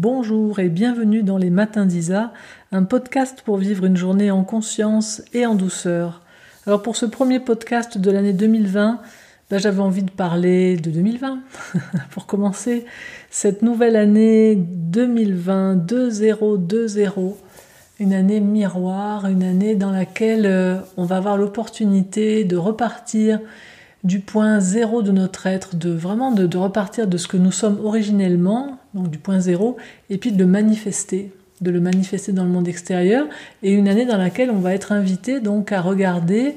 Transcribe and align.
Bonjour 0.00 0.60
et 0.60 0.68
bienvenue 0.68 1.24
dans 1.24 1.38
les 1.38 1.50
Matins 1.50 1.84
d'Isa, 1.84 2.32
un 2.70 2.84
podcast 2.84 3.42
pour 3.44 3.56
vivre 3.56 3.84
une 3.84 3.96
journée 3.96 4.30
en 4.30 4.44
conscience 4.44 5.22
et 5.34 5.44
en 5.44 5.56
douceur. 5.56 6.22
Alors 6.68 6.82
pour 6.82 6.94
ce 6.94 7.04
premier 7.04 7.40
podcast 7.40 7.98
de 7.98 8.08
l'année 8.12 8.32
2020, 8.32 9.00
ben, 9.50 9.58
j'avais 9.58 9.80
envie 9.80 10.04
de 10.04 10.10
parler 10.12 10.76
de 10.76 10.92
2020. 10.92 11.40
pour 12.12 12.26
commencer 12.26 12.86
cette 13.28 13.62
nouvelle 13.62 13.96
année 13.96 14.54
2020, 14.54 15.74
2020, 15.74 17.34
une 17.98 18.14
année 18.14 18.38
miroir, 18.38 19.26
une 19.26 19.42
année 19.42 19.74
dans 19.74 19.90
laquelle 19.90 20.46
euh, 20.46 20.76
on 20.96 21.06
va 21.06 21.16
avoir 21.16 21.36
l'opportunité 21.36 22.44
de 22.44 22.56
repartir 22.56 23.40
du 24.04 24.20
point 24.20 24.60
zéro 24.60 25.02
de 25.02 25.10
notre 25.10 25.46
être, 25.46 25.76
de 25.76 25.90
vraiment 25.90 26.30
de, 26.32 26.56
repartir 26.56 27.06
de 27.06 27.16
ce 27.16 27.26
que 27.26 27.36
nous 27.36 27.52
sommes 27.52 27.80
originellement, 27.84 28.78
donc 28.98 29.10
du 29.10 29.18
point 29.18 29.40
zéro, 29.40 29.76
et 30.10 30.18
puis 30.18 30.32
de 30.32 30.38
le 30.38 30.46
manifester, 30.46 31.32
de 31.60 31.70
le 31.70 31.80
manifester 31.80 32.32
dans 32.32 32.44
le 32.44 32.50
monde 32.50 32.68
extérieur, 32.68 33.26
et 33.62 33.72
une 33.72 33.88
année 33.88 34.06
dans 34.06 34.18
laquelle 34.18 34.50
on 34.50 34.58
va 34.58 34.74
être 34.74 34.92
invité 34.92 35.40
donc 35.40 35.72
à 35.72 35.80
regarder 35.80 36.56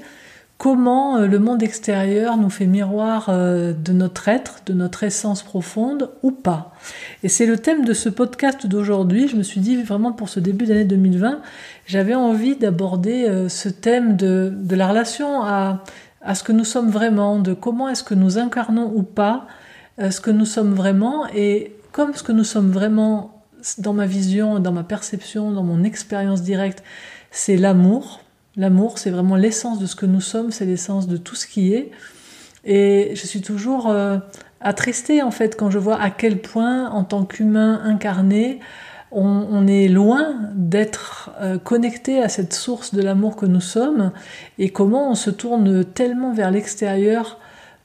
comment 0.62 1.18
euh, 1.18 1.26
le 1.26 1.40
monde 1.40 1.64
extérieur 1.64 2.38
nous 2.38 2.52
fait 2.52 2.68
miroir 2.68 3.30
euh, 3.30 3.74
de 3.74 3.94
notre 3.94 4.28
être, 4.28 4.58
de 4.68 4.74
notre 4.74 5.02
essence 5.02 5.42
profonde 5.42 6.12
ou 6.22 6.30
pas. 6.30 6.76
Et 7.24 7.30
c'est 7.30 7.48
le 7.48 7.58
thème 7.58 7.84
de 7.84 7.94
ce 7.94 8.10
podcast 8.10 8.68
d'aujourd'hui. 8.68 9.28
Je 9.28 9.38
me 9.38 9.42
suis 9.42 9.60
dit 9.60 9.82
vraiment 9.82 10.12
pour 10.12 10.30
ce 10.30 10.40
début 10.40 10.68
d'année 10.68 10.84
2020, 10.84 11.42
j'avais 11.88 12.14
envie 12.14 12.56
d'aborder 12.58 13.26
euh, 13.28 13.50
ce 13.50 13.70
thème 13.70 14.16
de, 14.16 14.54
de 14.56 14.76
la 14.76 14.88
relation 14.88 15.44
à 15.44 15.84
à 16.24 16.36
ce 16.36 16.44
que 16.44 16.52
nous 16.52 16.66
sommes 16.66 16.92
vraiment, 16.92 17.40
de 17.40 17.56
comment 17.56 17.90
est-ce 17.90 18.04
que 18.04 18.14
nous 18.14 18.38
incarnons 18.38 18.94
ou 18.94 19.02
pas 19.02 19.48
ce 19.98 20.22
que 20.22 20.30
nous 20.30 20.46
sommes 20.46 20.76
vraiment, 20.76 21.26
et 21.36 21.74
comme 21.92 22.14
ce 22.14 22.24
que 22.24 22.32
nous 22.32 22.44
sommes 22.44 22.72
vraiment 22.72 23.44
dans 23.78 23.94
ma 23.94 24.06
vision, 24.06 24.60
dans 24.60 24.72
ma 24.72 24.84
perception, 24.84 25.52
dans 25.52 25.64
mon 25.64 25.84
expérience 25.84 26.42
directe, 26.42 26.84
c'est 27.32 27.58
l'amour. 27.58 28.22
L'amour, 28.58 28.98
c'est 28.98 29.12
vraiment 29.12 29.36
l'essence 29.36 29.80
de 29.80 29.86
ce 29.86 29.96
que 29.96 30.06
nous 30.06 30.22
sommes, 30.22 30.52
c'est 30.52 30.66
l'essence 30.66 31.08
de 31.08 31.18
tout 31.18 31.36
ce 31.36 31.48
qui 31.48 31.74
est. 31.74 31.92
Et 32.66 33.12
je 33.16 33.26
suis 33.26 33.42
toujours 33.42 33.90
euh, 33.90 34.18
attristée 34.60 35.22
en 35.22 35.32
fait 35.32 35.58
quand 35.58 35.72
je 35.72 35.80
vois 35.80 36.00
à 36.00 36.10
quel 36.10 36.42
point, 36.42 36.90
en 36.90 37.04
tant 37.04 37.26
qu'humain 37.26 37.82
incarné, 37.84 38.60
on, 39.14 39.68
est 39.68 39.90
loin 39.90 40.36
d'être 40.56 41.32
euh, 41.42 41.58
connecté 41.58 42.22
à 42.22 42.30
cette 42.30 42.54
source 42.54 42.94
de 42.94 43.02
l'amour 43.02 43.36
que 43.36 43.46
nous 43.46 43.60
sommes 43.60 44.14
et 44.58 44.70
comment 44.70 45.12
on 45.12 45.16
se 45.16 45.30
tourne 45.30 45.84
tellement 45.84 46.34
vers 46.34 46.50
l'extérieur 46.50 47.38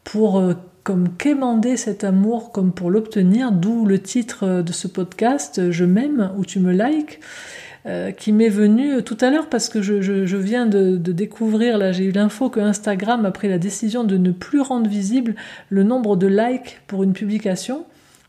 pour 0.04 0.38
euh, 0.38 0.54
comme 0.86 1.16
quémander 1.16 1.76
cet 1.76 2.04
amour 2.04 2.52
comme 2.52 2.72
pour 2.72 2.92
l'obtenir, 2.92 3.50
d'où 3.50 3.84
le 3.84 3.98
titre 3.98 4.44
euh, 4.44 4.62
de 4.62 4.72
ce 4.72 4.86
podcast 4.86 5.72
Je 5.72 5.84
m'aime 5.84 6.30
ou 6.38 6.44
tu 6.44 6.60
me 6.60 6.72
likes 6.72 7.20
qui 8.18 8.32
m'est 8.32 8.48
venu 8.48 9.00
tout 9.04 9.16
à 9.20 9.30
l'heure 9.30 9.48
parce 9.48 9.68
que 9.68 9.80
je, 9.80 10.36
viens 10.36 10.66
de, 10.66 10.96
de, 10.96 11.12
découvrir, 11.12 11.78
là 11.78 11.92
j'ai 11.92 12.06
eu 12.06 12.10
l'info 12.10 12.50
que 12.50 12.58
Instagram 12.58 13.24
a 13.24 13.30
pris 13.30 13.48
la 13.48 13.58
décision 13.58 14.02
de 14.02 14.16
ne 14.16 14.32
plus 14.32 14.60
rendre 14.60 14.90
visible 14.90 15.36
le 15.68 15.84
nombre 15.84 16.16
de 16.16 16.26
likes 16.26 16.80
pour 16.88 17.04
une 17.04 17.12
publication, 17.12 17.84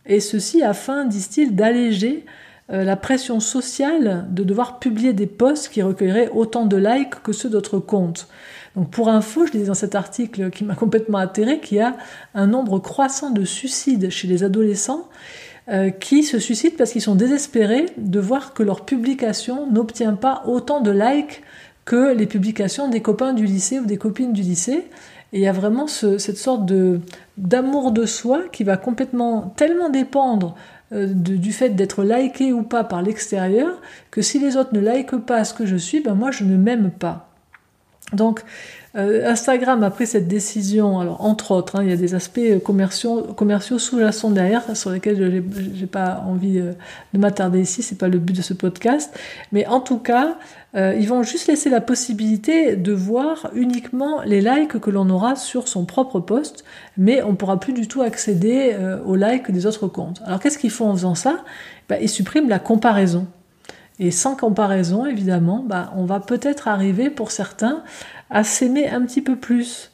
et 0.05 0.19
ceci 0.19 0.61
afin, 0.61 1.05
disent-ils, 1.05 1.55
d'alléger 1.55 2.23
euh, 2.69 2.83
la 2.83 2.97
pression 2.97 3.39
sociale 3.39 4.25
de 4.29 4.43
devoir 4.43 4.79
publier 4.79 5.13
des 5.13 5.27
posts 5.27 5.69
qui 5.69 5.81
recueilleraient 5.81 6.29
autant 6.33 6.65
de 6.65 6.75
likes 6.75 7.21
que 7.23 7.31
ceux 7.31 7.49
d'autres 7.49 7.79
comptes. 7.79 8.27
Donc 8.75 8.91
pour 8.91 9.09
info, 9.09 9.45
je 9.45 9.53
disais 9.53 9.67
dans 9.67 9.73
cet 9.73 9.95
article 9.95 10.49
qui 10.49 10.63
m'a 10.63 10.75
complètement 10.75 11.17
atterré 11.17 11.59
qu'il 11.59 11.77
y 11.77 11.81
a 11.81 11.95
un 12.35 12.47
nombre 12.47 12.79
croissant 12.79 13.31
de 13.31 13.45
suicides 13.45 14.09
chez 14.09 14.27
les 14.27 14.43
adolescents 14.43 15.07
euh, 15.69 15.89
qui 15.89 16.23
se 16.23 16.39
suicident 16.39 16.75
parce 16.77 16.91
qu'ils 16.91 17.01
sont 17.01 17.15
désespérés 17.15 17.87
de 17.97 18.19
voir 18.19 18.53
que 18.53 18.63
leur 18.63 18.85
publication 18.85 19.71
n'obtient 19.71 20.13
pas 20.13 20.43
autant 20.45 20.81
de 20.81 20.91
likes 20.91 21.41
que 21.85 22.13
les 22.13 22.27
publications 22.27 22.89
des 22.89 23.01
copains 23.01 23.33
du 23.33 23.45
lycée 23.45 23.79
ou 23.79 23.85
des 23.85 23.97
copines 23.97 24.33
du 24.33 24.41
lycée. 24.41 24.85
Et 25.33 25.39
il 25.39 25.41
y 25.41 25.47
a 25.47 25.53
vraiment 25.53 25.87
cette 25.87 26.37
sorte 26.37 26.65
de 26.65 26.99
d'amour 27.37 27.91
de 27.91 28.05
soi 28.05 28.43
qui 28.51 28.63
va 28.63 28.77
complètement 28.77 29.53
tellement 29.57 29.89
dépendre 29.89 30.55
euh, 30.93 31.07
du 31.11 31.51
fait 31.51 31.69
d'être 31.69 32.03
liké 32.03 32.53
ou 32.53 32.63
pas 32.63 32.83
par 32.83 33.01
l'extérieur, 33.01 33.81
que 34.11 34.21
si 34.21 34.39
les 34.39 34.55
autres 34.55 34.73
ne 34.73 34.79
likent 34.79 35.25
pas 35.25 35.43
ce 35.43 35.53
que 35.53 35.65
je 35.65 35.75
suis, 35.75 36.01
ben 36.01 36.15
moi 36.15 36.31
je 36.31 36.43
ne 36.43 36.57
m'aime 36.57 36.91
pas. 36.91 37.29
Donc 38.13 38.41
euh, 38.97 39.29
Instagram 39.29 39.83
a 39.83 39.89
pris 39.89 40.07
cette 40.07 40.27
décision, 40.27 40.99
alors 40.99 41.23
entre 41.23 41.51
autres, 41.51 41.75
hein, 41.75 41.83
il 41.83 41.89
y 41.89 41.93
a 41.93 41.97
des 41.97 42.15
aspects 42.15 42.59
commerciaux, 42.63 43.21
commerciaux 43.35 43.79
sous-jacents 43.79 44.31
derrière 44.31 44.75
sur 44.75 44.89
lesquels 44.89 45.17
je 45.17 45.79
n'ai 45.81 45.87
pas 45.87 46.23
envie 46.27 46.59
euh, 46.59 46.73
de 47.13 47.19
m'attarder 47.19 47.61
ici, 47.61 47.83
c'est 47.83 47.97
pas 47.97 48.07
le 48.07 48.19
but 48.19 48.35
de 48.35 48.41
ce 48.41 48.53
podcast, 48.53 49.17
mais 49.51 49.65
en 49.67 49.79
tout 49.79 49.99
cas, 49.99 50.37
euh, 50.75 50.95
ils 50.99 51.07
vont 51.07 51.23
juste 51.23 51.47
laisser 51.47 51.69
la 51.69 51.81
possibilité 51.81 52.75
de 52.75 52.91
voir 52.91 53.49
uniquement 53.53 54.21
les 54.23 54.41
likes 54.41 54.79
que 54.79 54.89
l'on 54.89 55.09
aura 55.09 55.35
sur 55.35 55.67
son 55.67 55.85
propre 55.85 56.19
post, 56.19 56.65
mais 56.97 57.23
on 57.23 57.35
pourra 57.35 57.59
plus 57.59 57.73
du 57.73 57.87
tout 57.87 58.01
accéder 58.01 58.73
euh, 58.73 59.01
aux 59.05 59.15
likes 59.15 59.49
des 59.49 59.65
autres 59.65 59.87
comptes. 59.87 60.21
Alors 60.25 60.39
qu'est-ce 60.39 60.57
qu'ils 60.57 60.71
font 60.71 60.89
en 60.89 60.93
faisant 60.93 61.15
ça? 61.15 61.43
Bah, 61.89 61.95
Ils 61.99 62.09
suppriment 62.09 62.49
la 62.49 62.59
comparaison. 62.59 63.27
Et 63.99 64.11
sans 64.11 64.35
comparaison, 64.35 65.05
évidemment, 65.05 65.63
bah, 65.65 65.91
on 65.95 66.05
va 66.05 66.19
peut-être 66.19 66.67
arriver 66.67 67.09
pour 67.09 67.31
certains 67.31 67.83
à 68.29 68.43
s'aimer 68.43 68.87
un 68.87 69.01
petit 69.01 69.21
peu 69.21 69.35
plus. 69.35 69.91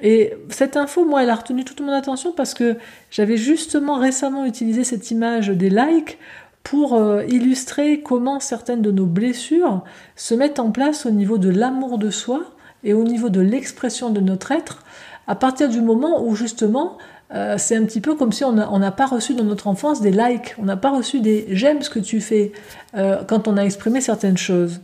Et 0.00 0.34
cette 0.50 0.76
info, 0.76 1.04
moi, 1.04 1.22
elle 1.22 1.30
a 1.30 1.34
retenu 1.34 1.64
toute 1.64 1.80
mon 1.80 1.92
attention 1.92 2.32
parce 2.32 2.54
que 2.54 2.76
j'avais 3.10 3.36
justement 3.36 3.96
récemment 3.96 4.44
utilisé 4.44 4.84
cette 4.84 5.10
image 5.10 5.48
des 5.48 5.70
likes 5.70 6.18
pour 6.62 6.94
euh, 6.94 7.24
illustrer 7.24 8.00
comment 8.02 8.40
certaines 8.40 8.82
de 8.82 8.90
nos 8.90 9.06
blessures 9.06 9.82
se 10.14 10.34
mettent 10.34 10.60
en 10.60 10.70
place 10.70 11.06
au 11.06 11.10
niveau 11.10 11.38
de 11.38 11.48
l'amour 11.48 11.98
de 11.98 12.10
soi 12.10 12.42
et 12.84 12.92
au 12.92 13.04
niveau 13.04 13.28
de 13.28 13.40
l'expression 13.40 14.10
de 14.10 14.20
notre 14.20 14.52
être, 14.52 14.84
à 15.26 15.34
partir 15.34 15.68
du 15.68 15.80
moment 15.80 16.24
où 16.24 16.36
justement 16.36 16.98
euh, 17.34 17.56
c'est 17.58 17.76
un 17.76 17.84
petit 17.84 18.00
peu 18.00 18.14
comme 18.14 18.32
si 18.32 18.42
on 18.44 18.52
n'a 18.52 18.90
pas 18.90 19.06
reçu 19.06 19.34
dans 19.34 19.44
notre 19.44 19.66
enfance 19.66 20.00
des 20.00 20.10
likes, 20.10 20.54
on 20.58 20.64
n'a 20.64 20.76
pas 20.76 20.90
reçu 20.90 21.20
des 21.20 21.46
j'aime 21.50 21.82
ce 21.82 21.90
que 21.90 21.98
tu 21.98 22.20
fais 22.20 22.52
euh, 22.96 23.22
quand 23.26 23.48
on 23.48 23.56
a 23.56 23.62
exprimé 23.62 24.00
certaines 24.00 24.38
choses. 24.38 24.80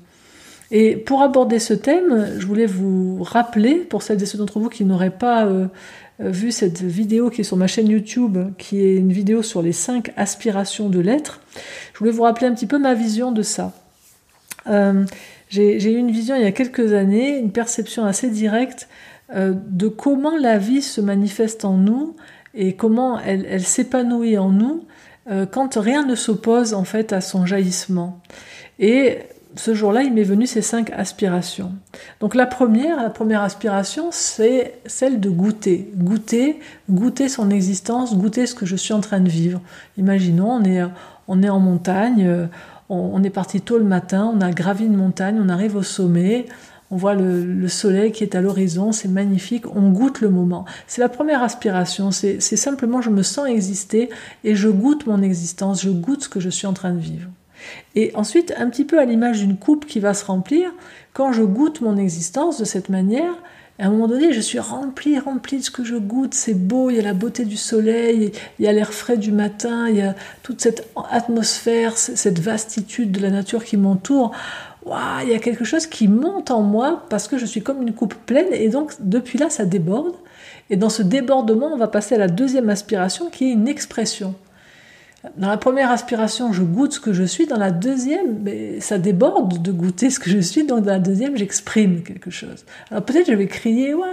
Et 0.71 0.97
pour 0.97 1.23
aborder 1.23 1.59
ce 1.59 1.73
thème, 1.73 2.35
je 2.39 2.47
voulais 2.47 2.67
vous 2.67 3.23
rappeler, 3.23 3.77
pour 3.77 4.03
celles 4.03 4.23
et 4.23 4.27
ceux 4.27 4.39
d'entre 4.39 4.59
vous 4.59 4.69
qui 4.69 4.85
n'auraient 4.85 5.11
pas 5.11 5.47
euh, 5.47 5.69
vu 6.19 6.53
cette 6.53 6.83
vidéo 6.83 7.31
qui 7.31 7.43
est 7.43 7.45
sur 7.45 7.57
ma 7.57 7.67
chaîne 7.67 7.89
YouTube, 7.89 8.39
qui 8.59 8.83
est 8.83 8.97
une 8.97 9.13
vidéo 9.13 9.43
sur 9.43 9.63
les 9.63 9.73
cinq 9.73 10.13
aspirations 10.17 10.89
de 10.89 11.01
l'être, 11.01 11.41
je 11.93 11.99
voulais 11.99 12.11
vous 12.11 12.23
rappeler 12.23 12.47
un 12.47 12.55
petit 12.55 12.67
peu 12.67 12.79
ma 12.79 12.95
vision 12.95 13.33
de 13.33 13.43
ça. 13.43 13.73
J'ai 15.51 15.93
eu 15.93 15.97
une 15.99 16.11
vision 16.11 16.35
il 16.35 16.43
y 16.43 16.47
a 16.47 16.53
quelques 16.53 16.93
années, 16.93 17.39
une 17.39 17.53
perception 17.53 18.05
assez 18.05 18.29
directe 18.29 18.89
de 19.33 19.89
comment 19.89 20.37
la 20.37 20.59
vie 20.59 20.83
se 20.83 21.01
manifeste 21.01 21.65
en 21.65 21.77
nous 21.77 22.15
et 22.55 22.75
comment 22.75 23.19
elle, 23.19 23.63
s'épanouit 23.63 24.37
en 24.37 24.51
nous 24.51 24.85
quand 25.51 25.79
rien 25.79 26.05
ne 26.05 26.15
s'oppose 26.15 26.75
en 26.75 26.85
fait 26.85 27.13
à 27.13 27.21
son 27.21 27.47
jaillissement. 27.47 28.21
Et 28.79 29.19
ce 29.57 29.75
jour-là, 29.75 30.03
il 30.03 30.13
m'est 30.13 30.25
venu 30.25 30.47
ces 30.47 30.63
cinq 30.63 30.91
aspirations. 30.91 31.73
Donc 32.21 32.35
la 32.35 32.47
première, 32.47 33.01
la 33.03 33.11
première 33.11 33.43
aspiration, 33.43 34.09
c'est 34.11 34.75
celle 34.87 35.21
de 35.21 35.31
goûter, 35.31 35.91
goûter, 35.97 36.59
goûter 36.91 37.29
son 37.29 37.51
existence, 37.51 38.17
goûter 38.17 38.47
ce 38.47 38.55
que 38.55 38.67
je 38.67 38.77
suis 38.77 38.95
en 38.95 39.01
train 39.01 39.21
de 39.21 39.29
vivre. 39.29 39.61
Imaginons, 39.97 40.51
on 40.51 40.65
est, 40.65 40.83
on 41.29 41.43
est 41.43 41.49
en 41.49 41.61
montagne, 41.61 42.27
euh, 42.27 42.47
on, 42.89 43.23
est 43.23 43.31
parti 43.31 43.61
tôt 43.61 43.79
le 43.79 43.85
matin, 43.85 44.31
on 44.35 44.41
a 44.41 44.51
gravi 44.51 44.87
une 44.87 44.97
montagne, 44.97 45.39
on 45.41 45.49
arrive 45.49 45.77
au 45.77 45.83
sommet, 45.83 46.47
on 46.95 46.97
voit 46.97 47.15
le, 47.15 47.45
le 47.45 47.69
soleil 47.69 48.13
qui 48.13 48.23
est 48.23 48.37
à 48.37 48.41
l'horizon, 48.41 48.93
c'est 48.93 49.09
magnifique, 49.09 49.67
on 49.75 49.91
goûte 49.91 50.21
le 50.21 50.31
moment. 50.31 50.65
C'est 50.87 51.01
la 51.01 51.09
première 51.09 51.43
aspiration, 51.43 52.13
c'est 52.13 52.39
simplement 52.39 53.03
je 53.03 53.11
me 53.11 53.25
sens 53.25 53.49
exister 53.49 54.11
et 54.45 54.55
je 54.55 54.69
goûte 54.69 55.05
mon 55.09 55.21
existence, 55.21 55.83
je 55.83 55.91
goûte 55.91 56.23
ce 56.23 56.29
que 56.29 56.39
je 56.39 56.51
suis 56.51 56.69
en 56.69 56.73
train 56.73 56.93
de 56.93 57.01
vivre. 57.01 57.29
Et 57.97 58.13
ensuite, 58.15 58.55
un 58.57 58.71
petit 58.71 58.85
peu 58.85 59.01
à 59.01 59.07
l'image 59.07 59.41
d'une 59.41 59.57
coupe 59.57 59.87
qui 59.87 59.99
va 59.99 60.15
se 60.15 60.25
remplir, 60.25 60.71
quand 61.15 61.33
je 61.33 61.43
goûte 61.43 61.81
mon 61.81 61.97
existence 61.97 62.61
de 62.61 62.65
cette 62.65 62.91
manière, 62.91 63.35
à 63.81 63.87
un 63.87 63.91
moment 63.91 64.07
donné, 64.07 64.33
je 64.33 64.41
suis 64.41 64.61
rempli, 64.61 65.19
rempli 65.19 65.59
de 65.59 65.65
ce 65.65 65.73
que 65.73 65.83
je 65.83 65.97
goûte. 65.97 66.35
C'est 66.35 66.55
beau, 66.55 66.91
il 66.91 66.97
y 66.97 67.01
a 67.01 67.03
la 67.03 67.13
beauté 67.13 67.45
du 67.45 67.57
soleil, 67.57 68.31
il 68.61 68.65
y 68.65 68.69
a 68.69 68.73
l'air 68.73 68.95
frais 68.95 69.17
du 69.17 69.33
matin, 69.33 69.89
il 69.89 69.97
y 69.97 70.03
a 70.03 70.15
toute 70.45 70.61
cette 70.61 70.89
atmosphère, 71.11 71.99
cette 71.99 72.39
vastitude 72.39 73.11
de 73.11 73.21
la 73.21 73.31
nature 73.31 73.65
qui 73.65 73.77
m'entoure. 73.77 74.31
Il 74.87 75.29
y 75.29 75.35
a 75.35 75.39
quelque 75.39 75.65
chose 75.65 75.87
qui 75.87 76.09
monte 76.09 76.51
en 76.51 76.63
moi 76.63 77.05
parce 77.09 77.29
que 77.29 77.39
je 77.39 77.47
suis 77.47 77.63
comme 77.63 77.83
une 77.83 77.95
coupe 77.95 78.15
pleine 78.15 78.53
et 78.53 78.69
donc 78.69 78.93
depuis 79.01 79.39
là, 79.39 79.51
ça 79.51 79.65
déborde. 79.65 80.15
Et 80.71 80.77
dans 80.77 80.91
ce 80.91 81.03
débordement, 81.03 81.71
on 81.73 81.77
va 81.77 81.89
passer 81.89 82.15
à 82.15 82.19
la 82.19 82.29
deuxième 82.29 82.69
aspiration 82.71 83.31
qui 83.31 83.49
est 83.49 83.53
une 83.53 83.69
expression. 83.69 84.35
Dans 85.39 85.49
la 85.49 85.57
première 85.57 85.91
aspiration, 85.91 86.53
je 86.53 86.63
goûte 86.63 86.93
ce 86.93 87.01
que 87.01 87.15
je 87.15 87.25
suis. 87.25 87.47
Dans 87.47 87.57
la 87.57 87.71
deuxième, 87.71 88.45
ça 88.81 88.99
déborde 88.99 89.63
de 89.63 89.73
goûter 89.73 90.11
ce 90.11 90.21
que 90.21 90.29
je 90.29 90.39
suis. 90.39 90.65
Donc 90.65 90.85
dans 90.85 90.93
la 90.93 90.99
deuxième, 90.99 91.37
j'exprime 91.37 92.03
quelque 92.03 92.31
chose. 92.31 92.67
Alors 92.91 93.05
peut-être 93.05 93.31
je 93.31 93.37
vais 93.37 93.47
crier, 93.47 93.95
ouais, 93.95 94.05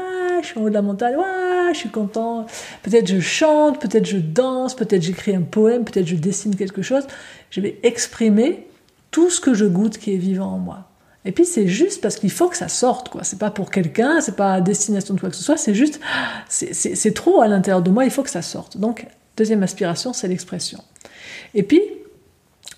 je 0.41 0.47
suis 0.47 0.59
en 0.59 0.63
haut 0.63 0.69
de 0.69 0.73
la 0.73 0.81
montagne, 0.81 1.17
ouais, 1.17 1.73
je 1.73 1.79
suis 1.79 1.89
content. 1.89 2.45
Peut-être 2.83 3.07
je 3.07 3.19
chante, 3.19 3.81
peut-être 3.81 4.05
je 4.05 4.17
danse, 4.17 4.73
peut-être 4.73 5.01
j'écris 5.01 5.35
un 5.35 5.41
poème, 5.41 5.83
peut-être 5.83 6.07
je 6.07 6.15
dessine 6.15 6.55
quelque 6.55 6.81
chose. 6.81 7.03
Je 7.49 7.59
vais 7.59 7.77
exprimer 7.83 8.67
tout 9.11 9.29
ce 9.29 9.39
que 9.39 9.53
je 9.53 9.65
goûte 9.65 9.97
qui 9.97 10.13
est 10.13 10.17
vivant 10.17 10.53
en 10.53 10.57
moi. 10.57 10.87
Et 11.23 11.31
puis 11.31 11.45
c'est 11.45 11.67
juste 11.67 12.01
parce 12.01 12.15
qu'il 12.15 12.31
faut 12.31 12.47
que 12.47 12.57
ça 12.57 12.67
sorte, 12.67 13.09
quoi. 13.09 13.23
C'est 13.23 13.37
pas 13.37 13.51
pour 13.51 13.69
quelqu'un, 13.69 14.21
c'est 14.21 14.35
pas 14.35 14.55
à 14.55 14.61
destination 14.61 15.13
de 15.13 15.19
quoi 15.19 15.29
que 15.29 15.35
ce 15.35 15.43
soit, 15.43 15.57
c'est 15.57 15.75
juste, 15.75 15.99
c'est 16.49 17.13
trop 17.13 17.41
à 17.41 17.47
l'intérieur 17.47 17.83
de 17.83 17.91
moi, 17.91 18.05
il 18.05 18.11
faut 18.11 18.23
que 18.23 18.29
ça 18.29 18.41
sorte. 18.41 18.77
Donc, 18.77 19.05
deuxième 19.37 19.61
aspiration, 19.61 20.13
c'est 20.13 20.27
l'expression. 20.27 20.83
Et 21.53 21.61
puis, 21.61 21.81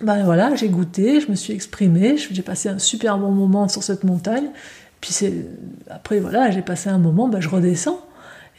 ben 0.02 0.26
voilà, 0.26 0.56
j'ai 0.56 0.68
goûté, 0.68 1.22
je 1.22 1.30
me 1.32 1.36
suis 1.36 1.54
exprimée, 1.54 2.18
j'ai 2.18 2.42
passé 2.42 2.68
un 2.68 2.80
super 2.80 3.18
bon 3.18 3.32
moment 3.32 3.70
sur 3.70 3.84
cette 3.84 4.04
montagne. 4.04 4.50
Puis 5.00 5.16
après, 5.90 6.20
voilà, 6.20 6.52
j'ai 6.52 6.62
passé 6.62 6.90
un 6.90 6.98
moment, 6.98 7.30
ben 7.30 7.40
je 7.40 7.48
redescends. 7.48 8.02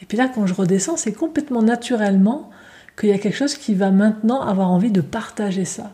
Et 0.01 0.05
puis 0.05 0.17
là, 0.17 0.29
quand 0.33 0.47
je 0.47 0.53
redescends, 0.55 0.97
c'est 0.97 1.13
complètement 1.13 1.61
naturellement 1.61 2.49
qu'il 2.99 3.09
y 3.09 3.13
a 3.13 3.19
quelque 3.19 3.37
chose 3.37 3.55
qui 3.55 3.75
va 3.75 3.91
maintenant 3.91 4.41
avoir 4.41 4.71
envie 4.71 4.91
de 4.91 5.01
partager 5.01 5.65
ça 5.65 5.91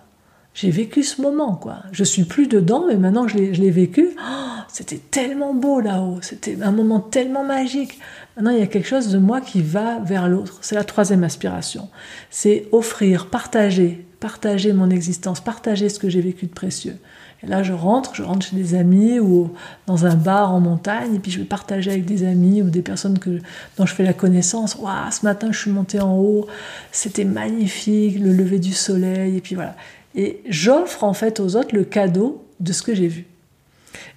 j'ai 0.53 0.69
vécu 0.69 1.03
ce 1.03 1.21
moment, 1.21 1.55
quoi. 1.55 1.83
Je 1.91 2.03
suis 2.03 2.23
plus 2.23 2.47
dedans, 2.47 2.85
mais 2.87 2.97
maintenant 2.97 3.27
je 3.27 3.37
l'ai 3.37 3.71
vécu, 3.71 4.09
oh, 4.17 4.61
c'était 4.67 4.99
tellement 4.99 5.53
beau 5.53 5.79
là-haut, 5.79 6.19
c'était 6.21 6.57
un 6.61 6.71
moment 6.71 6.99
tellement 6.99 7.43
magique. 7.43 7.99
Maintenant, 8.35 8.51
il 8.51 8.59
y 8.59 8.63
a 8.63 8.67
quelque 8.67 8.87
chose 8.87 9.09
de 9.09 9.17
moi 9.17 9.41
qui 9.41 9.61
va 9.61 9.99
vers 9.99 10.29
l'autre. 10.29 10.59
C'est 10.61 10.75
la 10.75 10.85
troisième 10.85 11.23
aspiration. 11.23 11.89
C'est 12.29 12.65
offrir, 12.71 13.27
partager, 13.27 14.05
partager 14.21 14.71
mon 14.71 14.89
existence, 14.89 15.41
partager 15.41 15.89
ce 15.89 15.99
que 15.99 16.09
j'ai 16.09 16.21
vécu 16.21 16.45
de 16.45 16.53
précieux. 16.53 16.97
Et 17.43 17.47
là, 17.47 17.63
je 17.63 17.73
rentre, 17.73 18.15
je 18.15 18.23
rentre 18.23 18.45
chez 18.45 18.55
des 18.55 18.75
amis 18.75 19.19
ou 19.19 19.51
dans 19.87 20.05
un 20.05 20.15
bar 20.15 20.53
en 20.53 20.59
montagne, 20.59 21.15
et 21.15 21.19
puis 21.19 21.31
je 21.31 21.39
vais 21.39 21.45
partager 21.45 21.91
avec 21.91 22.05
des 22.05 22.23
amis 22.23 22.61
ou 22.61 22.69
des 22.69 22.83
personnes 22.83 23.19
que, 23.19 23.39
dont 23.77 23.85
je 23.85 23.93
fais 23.93 24.03
la 24.03 24.13
connaissance. 24.13 24.75
Waouh, 24.75 25.11
ce 25.11 25.25
matin, 25.25 25.51
je 25.51 25.57
suis 25.57 25.71
montée 25.71 25.99
en 25.99 26.15
haut, 26.15 26.47
c'était 26.91 27.25
magnifique, 27.25 28.19
le 28.19 28.31
lever 28.31 28.59
du 28.59 28.73
soleil, 28.73 29.37
et 29.37 29.41
puis 29.41 29.55
voilà. 29.55 29.75
Et 30.15 30.41
j'offre 30.47 31.03
en 31.03 31.13
fait 31.13 31.39
aux 31.39 31.55
autres 31.55 31.75
le 31.75 31.83
cadeau 31.83 32.43
de 32.59 32.73
ce 32.73 32.81
que 32.81 32.93
j'ai 32.93 33.07
vu. 33.07 33.25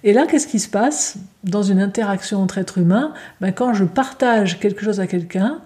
Et 0.03 0.13
là, 0.13 0.25
qu'est-ce 0.25 0.47
qui 0.47 0.59
se 0.59 0.67
passe 0.67 1.17
dans 1.43 1.63
une 1.63 1.81
interaction 1.81 2.41
entre 2.41 2.57
êtres 2.57 2.77
humains? 2.77 3.13
Ben, 3.41 3.51
Quand 3.51 3.73
je 3.73 3.83
partage 3.83 4.59
quelque 4.59 4.83
chose 4.83 4.99
à 4.99 5.07
quelqu'un, 5.07 5.59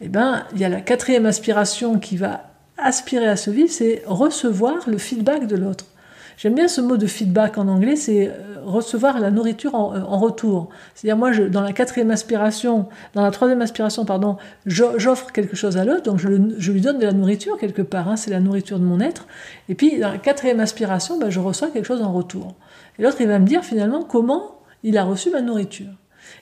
eh 0.00 0.08
ben, 0.08 0.44
il 0.52 0.60
y 0.60 0.64
a 0.64 0.68
la 0.68 0.80
quatrième 0.80 1.26
aspiration 1.26 1.98
qui 1.98 2.16
va 2.16 2.50
aspirer 2.76 3.26
à 3.26 3.36
ce 3.36 3.50
vivre, 3.50 3.70
c'est 3.70 4.02
recevoir 4.06 4.88
le 4.88 4.98
feedback 4.98 5.46
de 5.46 5.56
l'autre. 5.56 5.86
J'aime 6.36 6.54
bien 6.54 6.68
ce 6.68 6.80
mot 6.80 6.96
de 6.96 7.06
feedback 7.06 7.58
en 7.58 7.68
anglais, 7.68 7.96
c'est 7.96 8.28
euh, 8.28 8.32
recevoir 8.64 9.20
la 9.20 9.30
nourriture 9.30 9.74
en, 9.74 9.94
euh, 9.94 10.02
retour. 10.02 10.68
C'est-à-dire 10.94 11.16
moi, 11.16 11.30
dans 11.48 11.60
la 11.60 11.72
quatrième 11.72 12.10
aspiration, 12.10 12.88
dans 13.14 13.22
la 13.22 13.30
troisième 13.30 13.62
aspiration, 13.62 14.04
pardon, 14.04 14.36
j'offre 14.66 15.32
quelque 15.32 15.56
chose 15.56 15.76
à 15.76 15.84
l'autre, 15.84 16.02
donc 16.02 16.18
je, 16.18 16.28
lui 16.72 16.80
donne 16.80 16.98
de 16.98 17.06
la 17.06 17.12
nourriture 17.12 17.56
quelque 17.58 17.82
part, 17.82 18.08
hein, 18.08 18.16
c'est 18.16 18.30
la 18.30 18.40
nourriture 18.40 18.78
de 18.78 18.84
mon 18.84 19.00
être. 19.00 19.26
Et 19.68 19.74
puis 19.74 19.98
dans 19.98 20.10
la 20.10 20.18
quatrième 20.18 20.60
aspiration, 20.60 21.18
ben, 21.18 21.30
je 21.30 21.40
reçois 21.40 21.68
quelque 21.68 21.86
chose 21.86 22.02
en 22.02 22.12
retour. 22.12 22.54
Et 22.98 23.02
l'autre, 23.02 23.20
il 23.20 23.28
va 23.28 23.38
me 23.38 23.46
dire 23.46 23.64
finalement 23.64 24.02
comment 24.02 24.58
il 24.82 24.98
a 24.98 25.04
reçu 25.04 25.30
ma 25.30 25.40
nourriture. 25.40 25.90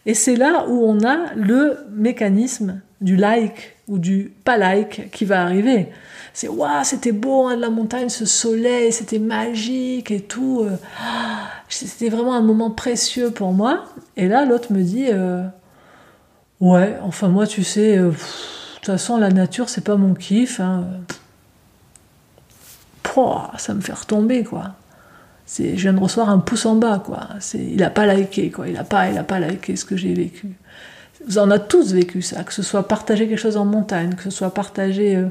Et 0.06 0.14
c'est 0.14 0.36
là 0.36 0.66
où 0.68 0.84
on 0.84 1.04
a 1.04 1.34
le 1.34 1.78
mécanisme 1.92 2.80
du 3.00 3.16
like 3.16 3.76
du 3.98 4.32
pas 4.44 4.56
like 4.56 5.10
qui 5.10 5.24
va 5.24 5.42
arriver 5.42 5.88
c'est 6.34 6.48
waouh, 6.48 6.84
c'était 6.84 7.12
beau 7.12 7.46
hein, 7.46 7.56
de 7.56 7.60
la 7.60 7.70
montagne, 7.70 8.08
ce 8.08 8.24
soleil, 8.24 8.92
c'était 8.92 9.18
magique 9.18 10.10
et 10.10 10.20
tout. 10.20 10.62
Euh, 10.64 10.76
c'était 11.68 12.08
vraiment 12.08 12.34
un 12.34 12.42
moment 12.42 12.70
précieux 12.70 13.30
pour 13.30 13.52
moi. 13.52 13.84
Et 14.16 14.28
là, 14.28 14.44
l'autre 14.44 14.72
me 14.72 14.82
dit 14.82 15.08
euh, 15.10 15.44
ouais, 16.60 16.98
enfin 17.02 17.28
moi, 17.28 17.46
tu 17.46 17.64
sais, 17.64 17.98
euh, 17.98 18.10
de 18.10 18.16
toute 18.76 18.86
façon, 18.86 19.18
la 19.18 19.30
nature, 19.30 19.68
c'est 19.68 19.84
pas 19.84 19.96
mon 19.96 20.14
kiff. 20.14 20.60
Hein. 20.60 20.86
ça 23.58 23.74
me 23.74 23.82
fait 23.82 23.92
retomber 23.92 24.42
quoi. 24.42 24.70
je 25.58 25.64
viens 25.64 25.92
de 25.92 26.00
recevoir 26.00 26.30
un 26.30 26.38
pouce 26.38 26.64
en 26.64 26.76
bas 26.76 26.98
quoi. 26.98 27.28
il 27.52 27.82
a 27.82 27.90
pas 27.90 28.06
liké 28.06 28.50
quoi. 28.50 28.68
Il 28.68 28.76
a 28.78 28.84
pas, 28.84 29.10
il 29.10 29.18
a 29.18 29.22
pas 29.22 29.38
liké 29.38 29.76
ce 29.76 29.84
que 29.84 29.98
j'ai 29.98 30.14
vécu. 30.14 30.56
Vous 31.26 31.38
en 31.38 31.50
avez 31.50 31.64
tous 31.68 31.92
vécu 31.92 32.22
ça, 32.22 32.44
que 32.44 32.52
ce 32.52 32.62
soit 32.62 32.88
partager 32.88 33.28
quelque 33.28 33.38
chose 33.38 33.56
en 33.56 33.64
montagne, 33.64 34.14
que 34.14 34.24
ce 34.24 34.30
soit 34.30 34.52
partager 34.52 35.24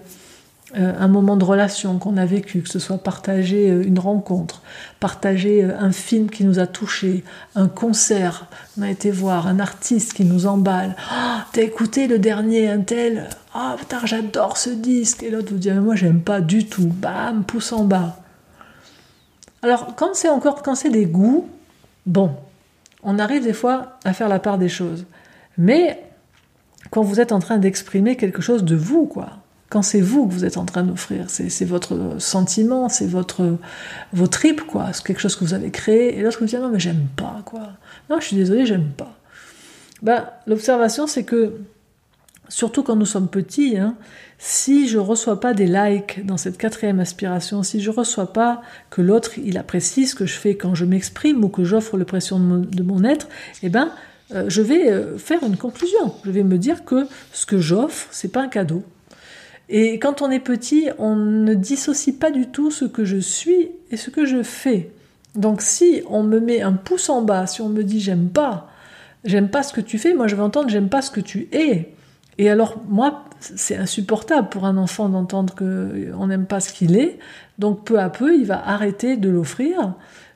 euh, 0.77 0.93
un 0.97 1.09
moment 1.09 1.35
de 1.35 1.43
relation 1.43 1.97
qu'on 1.97 2.15
a 2.15 2.25
vécu, 2.25 2.61
que 2.61 2.69
ce 2.69 2.79
soit 2.79 2.97
partager 2.97 3.69
euh, 3.69 3.83
une 3.83 3.99
rencontre, 3.99 4.61
partager 5.01 5.65
euh, 5.65 5.77
un 5.77 5.91
film 5.91 6.29
qui 6.29 6.45
nous 6.45 6.59
a 6.59 6.67
touché, 6.67 7.25
un 7.55 7.67
concert 7.67 8.45
qu'on 8.73 8.83
a 8.83 8.89
été 8.89 9.11
voir, 9.11 9.47
un 9.47 9.59
artiste 9.59 10.13
qui 10.13 10.23
nous 10.23 10.47
emballe. 10.47 10.95
Oh, 11.11 11.39
t'as 11.51 11.63
écouté 11.63 12.07
le 12.07 12.19
dernier, 12.19 12.69
un 12.69 12.79
tel? 12.79 13.27
Ah, 13.53 13.73
oh, 13.73 13.77
putain, 13.79 13.99
j'adore 14.05 14.55
ce 14.55 14.69
disque. 14.69 15.23
Et 15.23 15.29
l'autre 15.29 15.51
vous 15.51 15.57
dit, 15.57 15.71
mais 15.71 15.81
moi, 15.81 15.95
j'aime 15.95 16.21
pas 16.21 16.39
du 16.39 16.65
tout. 16.65 16.87
Bam, 16.87 17.43
pouce 17.43 17.73
en 17.73 17.83
bas. 17.83 18.19
Alors, 19.63 19.93
quand 19.97 20.13
c'est 20.13 20.29
encore, 20.29 20.63
quand 20.63 20.75
c'est 20.75 20.89
des 20.89 21.05
goûts, 21.05 21.49
bon, 22.05 22.31
on 23.03 23.19
arrive 23.19 23.43
des 23.43 23.51
fois 23.53 23.97
à 24.05 24.13
faire 24.13 24.29
la 24.29 24.39
part 24.39 24.57
des 24.57 24.69
choses. 24.69 25.05
Mais 25.57 26.01
quand 26.89 27.01
vous 27.01 27.19
êtes 27.19 27.31
en 27.31 27.39
train 27.39 27.57
d'exprimer 27.57 28.15
quelque 28.15 28.41
chose 28.41 28.63
de 28.63 28.75
vous, 28.75 29.05
quoi, 29.05 29.41
quand 29.71 29.81
c'est 29.81 30.01
vous 30.01 30.27
que 30.27 30.33
vous 30.33 30.43
êtes 30.43 30.57
en 30.57 30.65
train 30.65 30.83
d'offrir. 30.83 31.29
C'est 31.29 31.63
votre 31.63 32.19
sentiment, 32.19 32.89
c'est 32.89 33.07
votre, 33.07 33.57
vos 34.11 34.27
tripes, 34.27 34.67
quoi. 34.67 34.91
C'est 34.91 35.03
quelque 35.03 35.21
chose 35.21 35.37
que 35.37 35.45
vous 35.45 35.53
avez 35.53 35.71
créé. 35.71 36.17
Et 36.17 36.21
l'autre 36.21 36.39
vous 36.39 36.45
dit, 36.45 36.57
ah 36.57 36.59
non, 36.59 36.69
mais 36.69 36.79
j'aime 36.79 37.07
pas, 37.15 37.41
quoi. 37.45 37.69
Non, 38.09 38.19
je 38.19 38.25
suis 38.25 38.35
désolé, 38.35 38.65
j'aime 38.65 38.89
pas. 38.89 39.17
Ben, 40.01 40.25
L'observation, 40.45 41.07
c'est 41.07 41.23
que, 41.23 41.53
surtout 42.49 42.83
quand 42.83 42.97
nous 42.97 43.05
sommes 43.05 43.29
petits, 43.29 43.77
hein, 43.77 43.95
si 44.39 44.89
je 44.89 44.97
reçois 44.97 45.39
pas 45.39 45.53
des 45.53 45.67
likes 45.67 46.25
dans 46.25 46.35
cette 46.35 46.57
quatrième 46.57 46.99
aspiration, 46.99 47.63
si 47.63 47.79
je 47.79 47.91
reçois 47.91 48.33
pas 48.33 48.61
que 48.89 49.01
l'autre, 49.01 49.37
il 49.37 49.57
apprécie 49.57 50.05
ce 50.05 50.15
que 50.15 50.25
je 50.25 50.33
fais 50.33 50.55
quand 50.55 50.75
je 50.75 50.83
m'exprime 50.83 51.45
ou 51.45 51.47
que 51.47 51.63
j'offre 51.63 51.95
le 51.95 52.03
pression 52.03 52.39
de 52.39 52.83
mon, 52.83 53.05
être, 53.05 53.29
eh 53.63 53.69
ben, 53.69 53.89
je 54.47 54.61
vais 54.61 54.89
euh, 54.89 55.17
faire 55.17 55.43
une 55.43 55.57
conclusion. 55.57 56.13
Je 56.23 56.31
vais 56.31 56.43
me 56.43 56.57
dire 56.57 56.85
que 56.85 57.07
ce 57.33 57.45
que 57.45 57.57
j'offre, 57.57 58.07
c'est 58.11 58.31
pas 58.31 58.41
un 58.41 58.47
cadeau, 58.47 58.83
et 59.73 59.99
quand 59.99 60.21
on 60.21 60.29
est 60.29 60.41
petit, 60.41 60.89
on 60.97 61.15
ne 61.15 61.53
dissocie 61.53 62.13
pas 62.13 62.29
du 62.29 62.47
tout 62.47 62.71
ce 62.71 62.83
que 62.83 63.05
je 63.05 63.17
suis 63.17 63.69
et 63.89 63.95
ce 63.95 64.09
que 64.09 64.25
je 64.25 64.43
fais. 64.43 64.91
Donc 65.35 65.61
si 65.61 66.03
on 66.09 66.23
me 66.23 66.41
met 66.41 66.61
un 66.61 66.73
pouce 66.73 67.09
en 67.09 67.21
bas, 67.21 67.47
si 67.47 67.61
on 67.61 67.69
me 67.69 67.81
dit 67.81 68.01
j'aime 68.01 68.27
pas, 68.27 68.69
j'aime 69.23 69.49
pas 69.49 69.63
ce 69.63 69.71
que 69.71 69.79
tu 69.79 69.97
fais, 69.97 70.13
moi 70.13 70.27
je 70.27 70.35
vais 70.35 70.41
entendre 70.41 70.67
j'aime 70.69 70.89
pas 70.89 71.01
ce 71.01 71.09
que 71.09 71.21
tu 71.21 71.47
es. 71.53 71.93
Et 72.37 72.49
alors 72.49 72.81
moi, 72.89 73.23
c'est 73.39 73.77
insupportable 73.77 74.49
pour 74.49 74.65
un 74.65 74.75
enfant 74.75 75.07
d'entendre 75.07 75.55
qu'on 75.55 76.27
n'aime 76.27 76.47
pas 76.47 76.59
ce 76.59 76.73
qu'il 76.73 76.97
est. 76.97 77.17
Donc 77.57 77.85
peu 77.85 77.97
à 77.97 78.09
peu, 78.09 78.35
il 78.35 78.45
va 78.45 78.61
arrêter 78.67 79.15
de 79.15 79.29
l'offrir. 79.29 79.93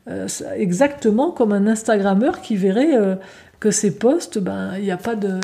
Euh, 0.08 0.28
exactement 0.56 1.32
comme 1.32 1.52
un 1.52 1.66
Instagrammeur 1.66 2.42
qui 2.42 2.56
verrait 2.56 2.96
euh, 2.96 3.16
que 3.60 3.72
ses 3.72 3.98
posts, 3.98 4.38
ben, 4.38 4.74
il 4.78 4.84
n'y 4.84 4.92
a 4.92 4.98
pas 4.98 5.16
de, 5.16 5.40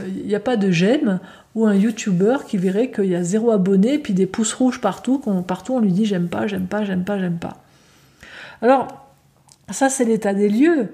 de 0.56 0.72
j'aime, 0.72 1.20
ou 1.56 1.66
un 1.66 1.76
YouTuber 1.76 2.38
qui 2.48 2.58
verrait 2.58 2.92
qu'il 2.92 3.06
y 3.06 3.16
a 3.16 3.24
zéro 3.24 3.52
abonné, 3.52 4.00
puis 4.00 4.14
des 4.14 4.26
pouces 4.26 4.54
rouges 4.54 4.82
partout, 4.82 5.22
partout 5.48 5.74
on 5.74 5.80
lui 5.80 5.92
dit 5.92 6.06
j'aime 6.06 6.28
pas, 6.28 6.48
j'aime 6.48 6.68
pas, 6.68 6.84
j'aime 6.84 7.04
pas, 7.04 7.20
j'aime 7.20 7.38
pas. 7.38 7.58
Alors, 8.62 8.88
ça 9.70 9.90
c'est 9.90 10.06
l'état 10.06 10.34
des 10.34 10.50
lieux. 10.50 10.90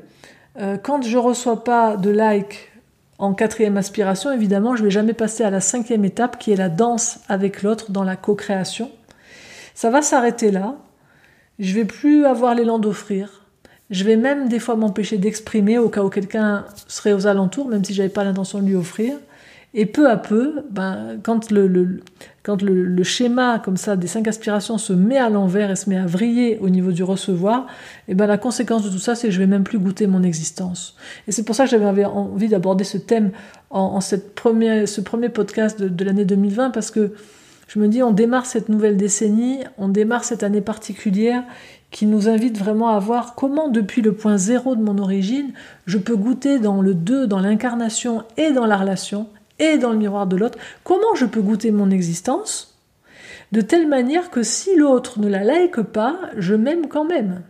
Euh, 0.60 0.78
quand 0.78 1.04
je 1.04 1.18
reçois 1.18 1.64
pas 1.64 1.98
de 1.98 2.10
like 2.10 2.72
en 3.20 3.34
quatrième 3.34 3.78
aspiration, 3.78 4.32
évidemment, 4.32 4.76
je 4.76 4.84
vais 4.84 4.92
jamais 4.92 5.14
passer 5.14 5.44
à 5.44 5.50
la 5.50 5.60
cinquième 5.60 6.06
étape 6.06 6.40
qui 6.40 6.52
est 6.52 6.56
la 6.56 6.70
danse 6.70 7.20
avec 7.28 7.64
l'autre 7.64 7.92
dans 7.92 8.04
la 8.04 8.16
co-création. 8.16 8.92
Ça 9.74 9.90
va 9.90 10.02
s'arrêter 10.02 10.52
là. 10.52 10.76
Je 11.60 11.74
vais 11.74 11.86
plus 11.86 12.26
avoir 12.26 12.56
l'élan 12.56 12.80
d'offrir. 12.80 13.47
Je 13.90 14.04
vais 14.04 14.18
même 14.18 14.50
des 14.50 14.60
fois 14.60 14.76
m'empêcher 14.76 15.18
d'exprimer 15.18 15.78
au 15.78 15.90
cas 15.90 16.04
où 16.04 16.10
quelqu'un 16.10 16.66
serait 16.88 17.14
aux 17.14 17.26
alentours, 17.26 17.70
même 17.70 17.84
si 17.84 17.94
j'avais 17.94 18.10
pas 18.10 18.24
l'intention 18.24 18.60
de 18.60 18.66
lui 18.66 18.76
offrir. 18.76 19.18
Et 19.74 19.86
peu 19.86 20.10
à 20.10 20.18
peu, 20.18 20.64
ben, 20.72 21.20
quand, 21.24 21.52
le, 21.52 22.02
quand 22.42 22.62
le, 22.62 23.04
schéma 23.04 23.60
comme 23.60 23.78
ça 23.78 23.96
des 23.96 24.08
cinq 24.08 24.28
aspirations 24.28 24.78
se 24.78 24.94
met 24.94 25.18
à 25.18 25.30
l'envers 25.30 25.70
et 25.70 25.76
se 25.76 25.90
met 25.90 25.98
à 25.98 26.06
vriller 26.06 26.58
au 26.62 26.70
niveau 26.70 26.92
du 26.92 27.04
recevoir, 27.04 27.68
et 28.08 28.16
ben 28.16 28.28
la 28.28 28.38
conséquence 28.38 28.84
de 28.84 28.90
tout 28.90 28.98
ça, 28.98 29.14
c'est 29.14 29.28
que 29.28 29.34
je 29.34 29.40
vais 29.40 29.48
même 29.48 29.64
plus 29.64 29.78
goûter 29.78 30.08
mon 30.08 30.24
existence. 30.24 30.96
Et 31.28 31.32
c'est 31.32 31.44
pour 31.44 31.54
ça 31.54 31.66
que 31.66 31.70
j'avais 31.70 32.06
envie 32.06 32.48
d'aborder 32.48 32.86
ce 32.86 32.98
thème 32.98 33.32
en, 33.70 34.02
cette 34.02 34.40
ce 34.40 35.02
premier 35.02 35.30
podcast 35.30 35.82
de 35.82 36.06
l'année 36.06 36.26
2020, 36.26 36.72
parce 36.72 36.90
que 36.90 37.12
je 37.68 37.80
me 37.80 37.88
dis, 37.90 38.02
on 38.02 38.12
démarre 38.12 38.46
cette 38.46 38.70
nouvelle 38.70 38.96
décennie, 38.96 39.60
on 39.78 39.90
démarre 39.90 40.24
cette 40.24 40.44
année 40.44 40.62
particulière 40.62 41.44
qui 41.92 42.06
nous 42.06 42.28
invite 42.28 42.58
vraiment 42.58 42.90
à 42.90 43.00
voir 43.00 43.36
comment, 43.36 43.70
depuis 43.70 44.02
le 44.02 44.14
point 44.14 44.38
zéro 44.38 44.76
de 44.76 44.82
mon 44.82 44.98
origine, 44.98 45.54
je 45.86 45.98
peux 45.98 46.16
goûter 46.16 46.60
dans 46.60 46.82
le 46.82 46.94
deux, 46.94 47.28
dans 47.28 47.40
l'incarnation 47.40 48.24
et 48.36 48.52
dans 48.52 48.66
la 48.66 48.78
relation, 48.78 49.28
et 49.60 49.78
dans 49.78 49.92
le 49.92 49.98
miroir 49.98 50.28
de 50.28 50.36
l'autre, 50.36 50.60
comment 50.84 51.16
je 51.16 51.26
peux 51.26 51.42
goûter 51.42 51.72
mon 51.72 51.90
existence 51.90 52.78
de 53.52 53.62
telle 53.62 53.88
manière 53.88 54.30
que 54.30 54.44
si 54.44 54.76
l'autre 54.76 55.20
ne 55.20 55.28
la 55.28 55.44
like 55.44 55.82
pas, 55.82 56.20
je 56.38 56.54
m'aime 56.54 56.88
quand 56.88 57.06
même. 57.06 57.42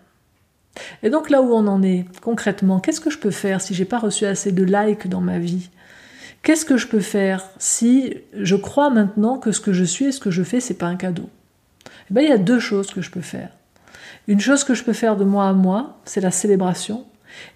Et 1.01 1.10
donc 1.10 1.32
là 1.32 1.41
où 1.41 1.53
on 1.53 1.65
en 1.65 1.82
est 1.82 2.06
concrètement, 2.22 2.79
qu'est-ce 2.79 3.01
que 3.01 3.10
je 3.10 3.17
peux 3.17 3.32
faire 3.32 3.62
si 3.62 3.74
j'ai 3.74 3.86
pas 3.86 3.98
reçu 3.98 4.25
assez 4.25 4.51
de 4.51 4.63
likes 4.63 5.08
dans 5.08 5.22
ma 5.22 5.39
vie? 5.39 5.70
Qu'est-ce 6.44 6.65
que 6.65 6.77
je 6.77 6.88
peux 6.88 7.00
faire 7.00 7.44
si 7.58 8.13
je 8.34 8.56
crois 8.56 8.91
maintenant 8.91 9.39
que 9.39 9.51
ce 9.51 9.60
que 9.60 9.74
je 9.74 9.84
suis 9.84 10.06
et 10.06 10.12
ce 10.12 10.20
que 10.20 10.29
je 10.29 10.44
fais 10.44 10.60
c'est 10.60 10.75
pas 10.75 10.86
un 10.86 10.96
cadeau? 10.96 11.29
Eh 12.10 12.13
bien, 12.13 12.24
il 12.24 12.29
y 12.29 12.34
a 12.34 12.38
deux 12.38 12.60
choses 12.60 12.91
que 12.91 13.01
je 13.01 13.10
peux 13.10 13.22
faire. 13.22 13.50
Une 14.28 14.42
chose 14.42 14.64
que 14.64 14.74
je 14.74 14.84
peux 14.84 14.94
faire 14.94 15.16
de 15.16 15.24
moi 15.24 15.48
à 15.48 15.54
moi, 15.54 15.98
c'est 16.06 16.22
la 16.22 16.32
célébration. 16.32 17.06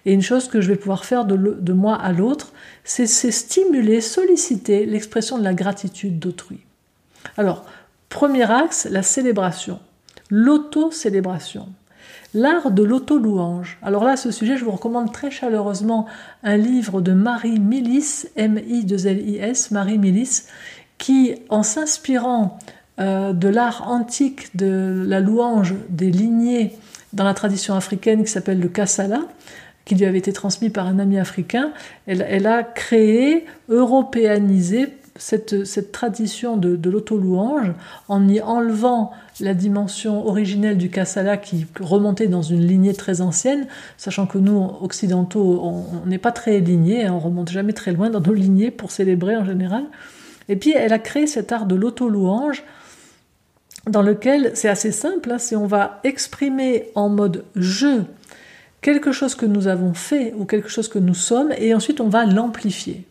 Et 0.06 0.12
une 0.12 0.22
chose 0.22 0.48
que 0.48 0.60
je 0.60 0.68
vais 0.68 0.76
pouvoir 0.76 1.04
faire 1.04 1.24
de, 1.24 1.72
moi 1.72 1.96
à 1.96 2.12
l'autre, 2.12 2.52
c'est 2.84 3.06
stimuler, 3.06 4.00
solliciter 4.00 4.86
l'expression 4.86 5.38
de 5.38 5.44
la 5.44 5.54
gratitude 5.54 6.18
d'autrui. 6.18 6.60
Alors, 7.36 7.64
premier 8.08 8.50
axe, 8.50 8.86
la 8.90 9.02
célébration, 9.02 9.80
l'auto-célébration. 10.30 11.68
L'art 12.34 12.70
de 12.70 12.82
l'auto-louange. 12.82 13.78
Alors 13.82 14.04
là, 14.04 14.16
ce 14.16 14.30
sujet, 14.30 14.56
je 14.56 14.64
vous 14.64 14.70
recommande 14.70 15.12
très 15.12 15.30
chaleureusement 15.30 16.06
un 16.42 16.56
livre 16.56 17.02
de 17.02 17.12
Marie 17.12 17.60
Millis, 17.60 18.24
M-I-2-L-I-S, 18.36 19.70
Marie 19.70 19.98
Millis, 19.98 20.44
qui, 20.96 21.34
en 21.50 21.62
s'inspirant 21.62 22.58
euh, 23.00 23.32
de 23.32 23.48
l'art 23.48 23.88
antique 23.88 24.54
de 24.56 25.04
la 25.06 25.20
louange 25.20 25.74
des 25.88 26.10
lignées 26.10 26.72
dans 27.12 27.24
la 27.24 27.34
tradition 27.34 27.74
africaine 27.74 28.24
qui 28.24 28.30
s'appelle 28.30 28.60
le 28.60 28.68
Kassala, 28.68 29.20
qui 29.84 29.94
lui 29.94 30.04
avait 30.04 30.18
été 30.18 30.32
transmis 30.32 30.70
par 30.70 30.86
un 30.86 30.98
ami 30.98 31.18
africain, 31.18 31.72
elle, 32.06 32.46
a 32.46 32.62
créé, 32.62 33.46
européanisé 33.68 34.88
cette, 35.16 35.64
cette 35.64 35.92
tradition 35.92 36.56
de, 36.56 36.76
de 36.76 36.90
l'auto-louange 36.90 37.72
en 38.08 38.28
y 38.28 38.40
enlevant 38.40 39.12
la 39.40 39.54
dimension 39.54 40.26
originelle 40.26 40.78
du 40.78 40.88
Kassala 40.88 41.36
qui 41.36 41.66
remontait 41.80 42.28
dans 42.28 42.42
une 42.42 42.60
lignée 42.60 42.94
très 42.94 43.20
ancienne, 43.20 43.66
sachant 43.96 44.26
que 44.26 44.38
nous, 44.38 44.70
occidentaux, 44.80 45.60
on 45.62 46.06
n'est 46.06 46.18
pas 46.18 46.32
très 46.32 46.60
lignés, 46.60 47.04
hein, 47.04 47.14
on 47.14 47.18
remonte 47.18 47.50
jamais 47.50 47.72
très 47.72 47.92
loin 47.92 48.10
dans 48.10 48.20
nos 48.20 48.34
lignées 48.34 48.70
pour 48.70 48.90
célébrer 48.90 49.36
en 49.36 49.44
général. 49.44 49.84
Et 50.48 50.56
puis 50.56 50.72
elle 50.72 50.92
a 50.92 50.98
créé 50.98 51.26
cet 51.26 51.52
art 51.52 51.66
de 51.66 51.74
l'auto-louange 51.74 52.62
dans 53.86 54.02
lequel 54.02 54.52
c'est 54.54 54.68
assez 54.68 54.92
simple, 54.92 55.30
hein, 55.30 55.38
c'est 55.38 55.56
on 55.56 55.66
va 55.66 56.00
exprimer 56.04 56.90
en 56.94 57.08
mode 57.08 57.44
je 57.54 58.02
quelque 58.80 59.12
chose 59.12 59.34
que 59.34 59.46
nous 59.46 59.68
avons 59.68 59.94
fait 59.94 60.32
ou 60.36 60.44
quelque 60.44 60.68
chose 60.68 60.88
que 60.88 60.98
nous 60.98 61.14
sommes, 61.14 61.52
et 61.56 61.74
ensuite 61.74 62.00
on 62.00 62.08
va 62.08 62.24
l'amplifier. 62.26 63.06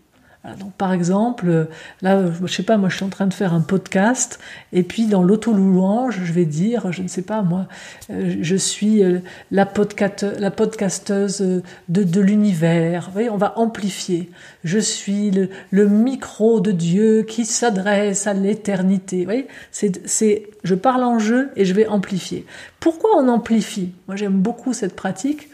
Donc, 0.58 0.74
par 0.74 0.92
exemple, 0.92 1.68
là, 2.02 2.24
je 2.44 2.52
sais 2.52 2.64
pas, 2.64 2.78
moi, 2.78 2.90
je 2.90 2.96
suis 2.96 3.06
en 3.06 3.10
train 3.10 3.28
de 3.28 3.34
faire 3.34 3.54
un 3.54 3.62
podcast, 3.62 4.40
et 4.74 4.82
puis 4.82 5.06
dans 5.06 5.22
l'auto-louange, 5.22 6.20
je 6.24 6.34
vais 6.34 6.46
dire, 6.46 6.92
je 6.92 7.04
ne 7.04 7.08
sais 7.08 7.22
pas, 7.22 7.44
moi, 7.44 7.68
euh, 8.10 8.38
je 8.42 8.56
suis 8.56 9.04
euh, 9.04 9.20
la, 9.52 9.72
la 10.40 10.52
podcasteuse 10.52 11.42
de, 11.42 12.04
de 12.04 12.22
l'univers. 12.22 13.06
Vous 13.06 13.12
voyez, 13.12 13.30
on 13.30 13.38
va 13.38 13.54
amplifier. 13.60 14.32
Je 14.64 14.80
suis 14.80 15.30
le, 15.30 15.50
le 15.70 15.88
micro 15.88 16.60
de 16.60 16.72
Dieu 16.72 17.22
qui 17.22 17.46
s'adresse 17.46 18.26
à 18.26 18.34
l'éternité. 18.34 19.20
Vous 19.20 19.26
voyez, 19.26 19.48
c'est, 19.72 20.50
je 20.64 20.74
parle 20.74 21.04
en 21.04 21.20
jeu 21.20 21.52
et 21.56 21.66
je 21.66 21.74
vais 21.76 21.86
amplifier. 21.86 22.48
Pourquoi 22.80 23.12
on 23.16 23.28
amplifie? 23.28 23.92
Moi, 24.08 24.16
j'aime 24.16 24.40
beaucoup 24.40 24.74
cette 24.74 24.96
pratique 24.96 25.50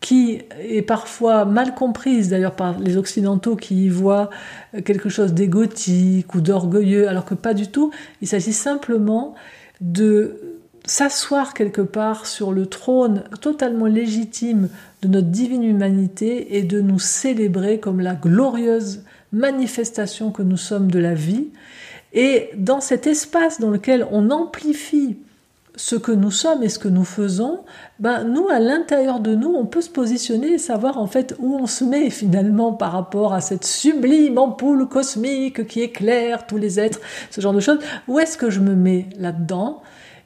qui 0.00 0.40
est 0.58 0.82
parfois 0.82 1.44
mal 1.44 1.74
comprise 1.74 2.30
d'ailleurs 2.30 2.56
par 2.56 2.78
les 2.80 2.96
Occidentaux 2.96 3.54
qui 3.54 3.84
y 3.84 3.88
voient 3.88 4.30
quelque 4.84 5.10
chose 5.10 5.34
d'égotique 5.34 6.34
ou 6.34 6.40
d'orgueilleux, 6.40 7.06
alors 7.08 7.26
que 7.26 7.34
pas 7.34 7.52
du 7.52 7.68
tout. 7.68 7.90
Il 8.22 8.28
s'agit 8.28 8.54
simplement 8.54 9.34
de 9.82 10.40
s'asseoir 10.86 11.52
quelque 11.52 11.82
part 11.82 12.26
sur 12.26 12.52
le 12.52 12.66
trône 12.66 13.24
totalement 13.40 13.86
légitime 13.86 14.70
de 15.02 15.08
notre 15.08 15.28
divine 15.28 15.64
humanité 15.64 16.56
et 16.56 16.62
de 16.62 16.80
nous 16.80 16.98
célébrer 16.98 17.78
comme 17.78 18.00
la 18.00 18.14
glorieuse 18.14 19.02
manifestation 19.32 20.30
que 20.30 20.42
nous 20.42 20.56
sommes 20.56 20.90
de 20.90 20.98
la 20.98 21.14
vie. 21.14 21.48
Et 22.12 22.50
dans 22.56 22.80
cet 22.80 23.06
espace 23.06 23.60
dans 23.60 23.70
lequel 23.70 24.06
on 24.10 24.30
amplifie 24.30 25.18
ce 25.80 25.96
que 25.96 26.12
nous 26.12 26.30
sommes 26.30 26.62
et 26.62 26.68
ce 26.68 26.78
que 26.78 26.88
nous 26.88 27.04
faisons, 27.04 27.60
ben 28.00 28.24
nous, 28.24 28.48
à 28.50 28.58
l'intérieur 28.58 29.18
de 29.18 29.34
nous, 29.34 29.48
on 29.48 29.64
peut 29.64 29.80
se 29.80 29.88
positionner 29.88 30.52
et 30.52 30.58
savoir 30.58 30.98
en 30.98 31.06
fait 31.06 31.34
où 31.38 31.56
on 31.56 31.66
se 31.66 31.84
met 31.84 32.10
finalement 32.10 32.74
par 32.74 32.92
rapport 32.92 33.32
à 33.32 33.40
cette 33.40 33.64
sublime 33.64 34.36
ampoule 34.36 34.86
cosmique 34.88 35.66
qui 35.66 35.80
éclaire 35.80 36.46
tous 36.46 36.58
les 36.58 36.78
êtres, 36.78 37.00
ce 37.30 37.40
genre 37.40 37.54
de 37.54 37.60
choses. 37.60 37.78
Où 38.08 38.18
est-ce 38.18 38.36
que 38.36 38.50
je 38.50 38.60
me 38.60 38.74
mets 38.74 39.06
là-dedans? 39.18 39.80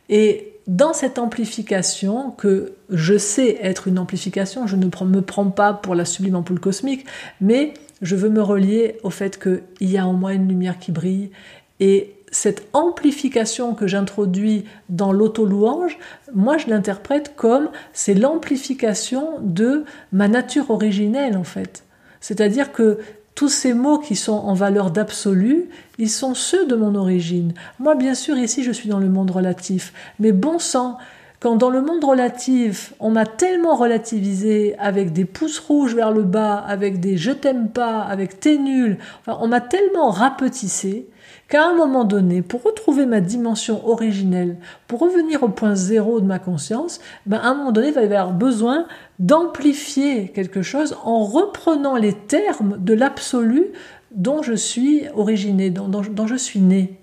Et 0.08 0.54
dans 0.66 0.92
cette 0.92 1.20
amplification, 1.20 2.32
que 2.32 2.72
je 2.90 3.16
sais 3.16 3.56
être 3.62 3.86
une 3.86 4.00
amplification, 4.00 4.66
je 4.66 4.74
ne 4.74 4.86
me 4.86 5.20
prends 5.20 5.50
pas 5.50 5.72
pour 5.72 5.94
la 5.94 6.04
sublime 6.04 6.34
ampoule 6.34 6.58
cosmique, 6.58 7.06
mais 7.40 7.74
je 8.02 8.16
veux 8.16 8.28
me 8.28 8.42
relier 8.42 8.98
au 9.04 9.10
fait 9.10 9.40
qu'il 9.40 9.88
y 9.88 9.98
a 9.98 10.04
en 10.04 10.14
moi 10.14 10.32
une 10.32 10.48
lumière 10.48 10.80
qui 10.80 10.90
brille 10.90 11.30
et 11.78 12.13
cette 12.34 12.66
amplification 12.72 13.74
que 13.74 13.86
j'introduis 13.86 14.64
dans 14.88 15.12
l'auto-louange, 15.12 15.98
moi 16.34 16.58
je 16.58 16.66
l'interprète 16.66 17.36
comme 17.36 17.68
c'est 17.92 18.14
l'amplification 18.14 19.38
de 19.40 19.84
ma 20.10 20.26
nature 20.26 20.70
originelle 20.70 21.36
en 21.36 21.44
fait. 21.44 21.84
C'est-à-dire 22.20 22.72
que 22.72 22.98
tous 23.36 23.48
ces 23.48 23.72
mots 23.72 24.00
qui 24.00 24.16
sont 24.16 24.32
en 24.32 24.52
valeur 24.52 24.90
d'absolu, 24.90 25.68
ils 25.98 26.10
sont 26.10 26.34
ceux 26.34 26.66
de 26.66 26.74
mon 26.74 26.96
origine. 26.96 27.54
Moi 27.78 27.94
bien 27.94 28.14
sûr 28.14 28.36
ici 28.36 28.64
je 28.64 28.72
suis 28.72 28.88
dans 28.88 28.98
le 28.98 29.08
monde 29.08 29.30
relatif, 29.30 29.92
mais 30.18 30.32
bon 30.32 30.58
sang, 30.58 30.98
quand 31.38 31.54
dans 31.54 31.70
le 31.70 31.82
monde 31.82 32.02
relatif, 32.02 32.94
on 32.98 33.10
m'a 33.10 33.26
tellement 33.26 33.76
relativisé 33.76 34.74
avec 34.80 35.12
des 35.12 35.24
pouces 35.24 35.60
rouges 35.60 35.94
vers 35.94 36.10
le 36.10 36.24
bas, 36.24 36.56
avec 36.56 36.98
des 36.98 37.16
je 37.16 37.30
t'aime 37.30 37.68
pas, 37.68 38.00
avec 38.00 38.40
t'es 38.40 38.56
nul, 38.56 38.98
enfin, 39.20 39.38
on 39.40 39.46
m'a 39.46 39.60
tellement 39.60 40.10
rapetissé 40.10 41.06
qu'à 41.48 41.68
un 41.68 41.74
moment 41.74 42.04
donné, 42.04 42.42
pour 42.42 42.62
retrouver 42.62 43.06
ma 43.06 43.20
dimension 43.20 43.86
originelle, 43.88 44.56
pour 44.86 45.00
revenir 45.00 45.42
au 45.42 45.48
point 45.48 45.74
zéro 45.74 46.20
de 46.20 46.26
ma 46.26 46.38
conscience, 46.38 47.00
ben 47.26 47.38
à 47.38 47.48
un 47.48 47.54
moment 47.54 47.72
donné, 47.72 47.88
il 47.88 47.94
va 47.94 48.02
y 48.02 48.04
avoir 48.04 48.32
besoin 48.32 48.86
d'amplifier 49.18 50.28
quelque 50.28 50.62
chose 50.62 50.96
en 51.04 51.24
reprenant 51.24 51.96
les 51.96 52.14
termes 52.14 52.76
de 52.78 52.94
l'absolu 52.94 53.66
dont 54.10 54.42
je 54.42 54.54
suis 54.54 55.04
originé, 55.14 55.70
dont, 55.70 56.26
je 56.26 56.36
suis 56.36 56.60
né. 56.60 56.98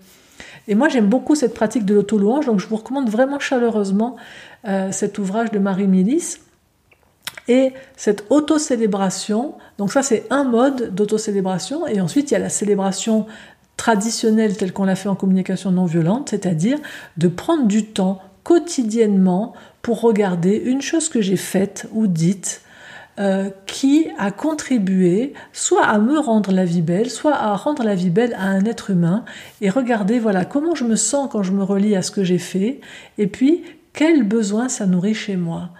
Et 0.67 0.75
moi, 0.75 0.89
j'aime 0.89 1.07
beaucoup 1.07 1.35
cette 1.35 1.53
pratique 1.53 1.85
de 1.85 1.93
l'auto-louange, 1.93 2.45
donc 2.45 2.59
je 2.59 2.67
vous 2.67 2.77
recommande 2.77 3.09
vraiment 3.09 3.39
chaleureusement 3.39 4.15
euh, 4.67 4.91
cet 4.91 5.17
ouvrage 5.17 5.51
de 5.51 5.59
Marie 5.59 5.87
Milis. 5.87 6.37
Et 7.47 7.73
cette 7.97 8.25
auto-célébration, 8.29 9.55
donc 9.77 9.91
ça 9.91 10.03
c'est 10.03 10.25
un 10.29 10.43
mode 10.43 10.93
d'auto-célébration, 10.93 11.87
et 11.87 11.99
ensuite 11.99 12.29
il 12.29 12.35
y 12.35 12.37
a 12.37 12.39
la 12.39 12.49
célébration 12.49 13.25
traditionnelle 13.77 14.55
telle 14.55 14.73
qu'on 14.73 14.85
l'a 14.85 14.95
fait 14.95 15.09
en 15.09 15.15
communication 15.15 15.71
non 15.71 15.85
violente, 15.85 16.29
c'est-à-dire 16.29 16.77
de 17.17 17.27
prendre 17.27 17.65
du 17.65 17.85
temps 17.85 18.21
quotidiennement 18.43 19.53
pour 19.81 20.01
regarder 20.01 20.55
une 20.57 20.81
chose 20.81 21.09
que 21.09 21.21
j'ai 21.21 21.37
faite 21.37 21.87
ou 21.91 22.07
dite 22.07 22.61
euh, 23.19 23.49
qui 23.65 24.07
a 24.17 24.31
contribué 24.31 25.33
soit 25.51 25.83
à 25.83 25.99
me 25.99 26.17
rendre 26.17 26.51
la 26.51 26.63
vie 26.63 26.81
belle, 26.81 27.09
soit 27.09 27.35
à 27.35 27.55
rendre 27.55 27.83
la 27.83 27.93
vie 27.93 28.09
belle 28.09 28.33
à 28.35 28.45
un 28.45 28.63
être 28.65 28.89
humain, 28.89 29.25
et 29.59 29.69
regarder 29.69 30.17
voilà 30.17 30.45
comment 30.45 30.75
je 30.75 30.85
me 30.85 30.95
sens 30.95 31.27
quand 31.31 31.43
je 31.43 31.51
me 31.51 31.63
relie 31.63 31.95
à 31.95 32.01
ce 32.01 32.11
que 32.11 32.23
j'ai 32.23 32.37
fait, 32.37 32.79
et 33.17 33.27
puis 33.27 33.63
quel 33.93 34.23
besoin 34.23 34.69
ça 34.69 34.85
nourrit 34.85 35.13
chez 35.13 35.35
moi. 35.35 35.71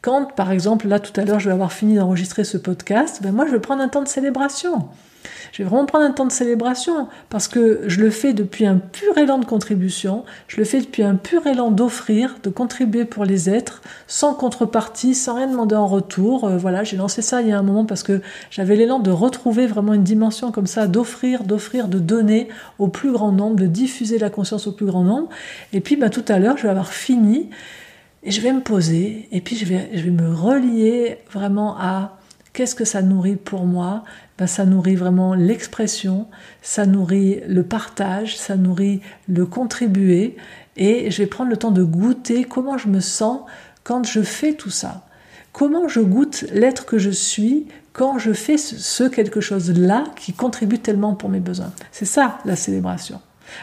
Quand, 0.00 0.34
par 0.34 0.52
exemple, 0.52 0.86
là 0.86 1.00
tout 1.00 1.18
à 1.20 1.24
l'heure, 1.24 1.40
je 1.40 1.48
vais 1.48 1.54
avoir 1.54 1.72
fini 1.72 1.96
d'enregistrer 1.96 2.44
ce 2.44 2.56
podcast, 2.56 3.20
ben 3.22 3.32
moi 3.32 3.46
je 3.46 3.52
vais 3.52 3.60
prendre 3.60 3.82
un 3.82 3.88
temps 3.88 4.02
de 4.02 4.08
célébration. 4.08 4.88
Je 5.52 5.62
vais 5.62 5.68
vraiment 5.68 5.86
prendre 5.86 6.04
un 6.04 6.10
temps 6.10 6.26
de 6.26 6.32
célébration 6.32 7.08
parce 7.30 7.48
que 7.48 7.82
je 7.86 8.00
le 8.00 8.10
fais 8.10 8.32
depuis 8.32 8.66
un 8.66 8.76
pur 8.76 9.16
élan 9.18 9.38
de 9.38 9.44
contribution, 9.44 10.24
je 10.46 10.58
le 10.58 10.64
fais 10.64 10.80
depuis 10.80 11.02
un 11.02 11.16
pur 11.16 11.46
élan 11.46 11.70
d'offrir, 11.70 12.36
de 12.42 12.50
contribuer 12.50 13.04
pour 13.04 13.24
les 13.24 13.50
êtres, 13.50 13.82
sans 14.06 14.34
contrepartie, 14.34 15.14
sans 15.14 15.34
rien 15.34 15.48
demander 15.48 15.74
en 15.74 15.86
retour. 15.86 16.44
Euh, 16.44 16.58
voilà, 16.58 16.84
j'ai 16.84 16.96
lancé 16.96 17.22
ça 17.22 17.42
il 17.42 17.48
y 17.48 17.52
a 17.52 17.58
un 17.58 17.62
moment 17.62 17.84
parce 17.84 18.02
que 18.02 18.20
j'avais 18.50 18.76
l'élan 18.76 18.98
de 18.98 19.10
retrouver 19.10 19.66
vraiment 19.66 19.94
une 19.94 20.04
dimension 20.04 20.52
comme 20.52 20.66
ça, 20.66 20.86
d'offrir, 20.86 21.44
d'offrir, 21.44 21.88
de 21.88 21.98
donner 21.98 22.48
au 22.78 22.88
plus 22.88 23.12
grand 23.12 23.32
nombre, 23.32 23.56
de 23.56 23.66
diffuser 23.66 24.18
la 24.18 24.30
conscience 24.30 24.66
au 24.66 24.72
plus 24.72 24.86
grand 24.86 25.02
nombre. 25.02 25.28
Et 25.72 25.80
puis 25.80 25.96
bah, 25.96 26.10
tout 26.10 26.24
à 26.28 26.38
l'heure, 26.38 26.56
je 26.56 26.64
vais 26.64 26.70
avoir 26.70 26.92
fini 26.92 27.50
et 28.22 28.30
je 28.30 28.40
vais 28.40 28.52
me 28.52 28.60
poser 28.60 29.28
et 29.32 29.40
puis 29.40 29.56
je 29.56 29.64
vais, 29.64 29.90
je 29.94 30.02
vais 30.02 30.10
me 30.10 30.32
relier 30.32 31.18
vraiment 31.32 31.76
à 31.78 32.18
qu'est-ce 32.52 32.74
que 32.74 32.84
ça 32.84 33.02
nourrit 33.02 33.36
pour 33.36 33.66
moi 33.66 34.04
ben, 34.38 34.46
ça 34.46 34.64
nourrit 34.64 34.94
vraiment 34.94 35.34
l'expression, 35.34 36.28
ça 36.62 36.86
nourrit 36.86 37.40
le 37.48 37.64
partage, 37.64 38.38
ça 38.38 38.54
nourrit 38.54 39.00
le 39.26 39.46
contribuer. 39.46 40.36
Et 40.76 41.10
je 41.10 41.22
vais 41.22 41.26
prendre 41.26 41.50
le 41.50 41.56
temps 41.56 41.72
de 41.72 41.82
goûter 41.82 42.44
comment 42.44 42.78
je 42.78 42.86
me 42.86 43.00
sens 43.00 43.40
quand 43.82 44.04
je 44.04 44.22
fais 44.22 44.52
tout 44.52 44.70
ça. 44.70 45.06
Comment 45.52 45.88
je 45.88 45.98
goûte 45.98 46.44
l'être 46.52 46.86
que 46.86 46.98
je 46.98 47.10
suis 47.10 47.66
quand 47.92 48.18
je 48.18 48.32
fais 48.32 48.58
ce 48.58 49.08
quelque 49.08 49.40
chose-là 49.40 50.04
qui 50.14 50.32
contribue 50.32 50.78
tellement 50.78 51.16
pour 51.16 51.30
mes 51.30 51.40
besoins. 51.40 51.72
C'est 51.90 52.04
ça 52.04 52.38
la 52.44 52.54
célébration. 52.54 53.20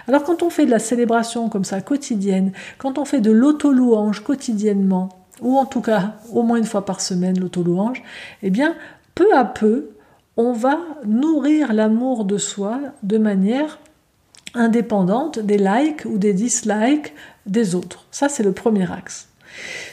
Alors 0.07 0.23
quand 0.23 0.43
on 0.43 0.49
fait 0.49 0.65
de 0.65 0.71
la 0.71 0.79
célébration 0.79 1.49
comme 1.49 1.63
ça 1.63 1.81
quotidienne, 1.81 2.51
quand 2.77 2.97
on 2.97 3.05
fait 3.05 3.21
de 3.21 3.31
l'auto-louange 3.31 4.23
quotidiennement, 4.23 5.09
ou 5.41 5.57
en 5.57 5.65
tout 5.65 5.81
cas 5.81 6.15
au 6.31 6.43
moins 6.43 6.57
une 6.57 6.65
fois 6.65 6.85
par 6.85 7.01
semaine 7.01 7.39
l'auto-louange, 7.39 8.03
eh 8.43 8.49
bien 8.49 8.75
peu 9.15 9.33
à 9.35 9.45
peu, 9.45 9.89
on 10.37 10.51
va 10.51 10.79
nourrir 11.05 11.73
l'amour 11.73 12.25
de 12.25 12.37
soi 12.37 12.79
de 13.03 13.17
manière 13.17 13.79
indépendante 14.53 15.39
des 15.39 15.57
likes 15.57 16.05
ou 16.05 16.17
des 16.17 16.33
dislikes 16.33 17.13
des 17.45 17.75
autres. 17.75 18.05
Ça, 18.11 18.29
c'est 18.29 18.43
le 18.43 18.51
premier 18.51 18.91
axe. 18.91 19.27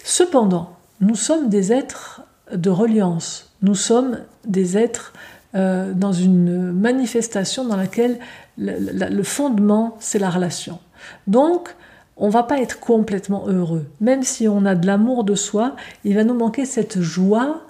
Cependant, 0.04 0.76
nous 1.00 1.14
sommes 1.14 1.48
des 1.48 1.72
êtres 1.72 2.22
de 2.52 2.70
reliance. 2.70 3.52
Nous 3.62 3.74
sommes 3.74 4.18
des 4.44 4.76
êtres 4.76 5.12
euh, 5.54 5.92
dans 5.92 6.12
une 6.12 6.72
manifestation 6.72 7.64
dans 7.66 7.76
laquelle 7.76 8.18
le, 8.56 9.22
fondement, 9.22 9.96
c'est 10.00 10.18
la 10.18 10.30
relation. 10.30 10.78
Donc, 11.26 11.74
on 12.16 12.28
va 12.28 12.42
pas 12.42 12.58
être 12.58 12.80
complètement 12.80 13.46
heureux. 13.48 13.84
Même 14.00 14.22
si 14.22 14.48
on 14.48 14.64
a 14.64 14.74
de 14.74 14.86
l'amour 14.86 15.24
de 15.24 15.34
soi, 15.34 15.76
il 16.04 16.14
va 16.14 16.24
nous 16.24 16.34
manquer 16.34 16.64
cette 16.64 17.00
joie 17.00 17.62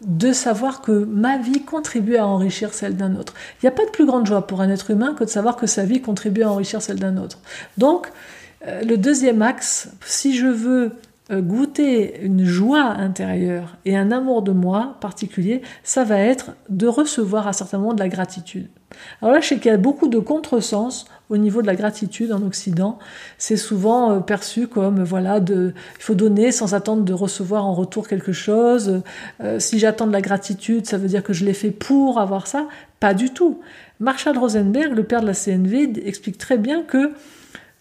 de 0.00 0.32
savoir 0.32 0.80
que 0.80 0.92
ma 0.92 1.38
vie 1.38 1.62
contribue 1.62 2.16
à 2.16 2.26
enrichir 2.26 2.72
celle 2.72 2.96
d'un 2.96 3.16
autre. 3.16 3.34
Il 3.56 3.66
n'y 3.66 3.68
a 3.68 3.72
pas 3.72 3.84
de 3.84 3.90
plus 3.90 4.06
grande 4.06 4.26
joie 4.26 4.46
pour 4.46 4.60
un 4.60 4.70
être 4.70 4.90
humain 4.90 5.14
que 5.14 5.24
de 5.24 5.28
savoir 5.28 5.56
que 5.56 5.66
sa 5.66 5.84
vie 5.84 6.00
contribue 6.00 6.42
à 6.42 6.50
enrichir 6.50 6.82
celle 6.82 6.98
d'un 6.98 7.16
autre. 7.16 7.38
Donc, 7.78 8.08
euh, 8.66 8.82
le 8.82 8.96
deuxième 8.96 9.42
axe, 9.42 9.90
si 10.04 10.36
je 10.36 10.46
veux 10.46 10.92
goûter 11.30 12.20
une 12.22 12.44
joie 12.44 12.84
intérieure 12.84 13.76
et 13.84 13.96
un 13.96 14.10
amour 14.12 14.42
de 14.42 14.52
moi 14.52 14.96
particulier, 15.00 15.62
ça 15.82 16.04
va 16.04 16.18
être 16.18 16.52
de 16.70 16.86
recevoir 16.86 17.46
à 17.46 17.52
certains 17.52 17.78
moments 17.78 17.94
de 17.94 18.00
la 18.00 18.08
gratitude. 18.08 18.68
Alors 19.20 19.34
là, 19.34 19.40
je 19.40 19.48
sais 19.48 19.56
qu'il 19.56 19.70
y 19.70 19.74
a 19.74 19.78
beaucoup 19.78 20.08
de 20.08 20.18
contresens 20.18 21.04
au 21.28 21.36
niveau 21.36 21.60
de 21.60 21.66
la 21.66 21.74
gratitude 21.74 22.32
en 22.32 22.42
Occident. 22.42 22.98
C'est 23.36 23.56
souvent 23.56 24.12
euh, 24.12 24.20
perçu 24.20 24.66
comme 24.66 25.02
voilà, 25.02 25.40
de, 25.40 25.74
il 25.98 26.02
faut 26.02 26.14
donner 26.14 26.52
sans 26.52 26.74
attendre 26.74 27.04
de 27.04 27.12
recevoir 27.12 27.66
en 27.66 27.74
retour 27.74 28.08
quelque 28.08 28.32
chose. 28.32 29.02
Euh, 29.42 29.58
si 29.58 29.78
j'attends 29.78 30.06
de 30.06 30.12
la 30.12 30.22
gratitude, 30.22 30.86
ça 30.86 30.96
veut 30.96 31.08
dire 31.08 31.22
que 31.22 31.32
je 31.32 31.44
l'ai 31.44 31.52
fait 31.52 31.70
pour 31.70 32.18
avoir 32.18 32.46
ça. 32.46 32.66
Pas 33.00 33.14
du 33.14 33.30
tout. 33.30 33.60
Marshall 34.00 34.38
Rosenberg, 34.38 34.94
le 34.94 35.04
père 35.04 35.20
de 35.20 35.26
la 35.26 35.34
CNV, 35.34 35.92
explique 36.04 36.38
très 36.38 36.56
bien 36.56 36.82
que 36.82 37.12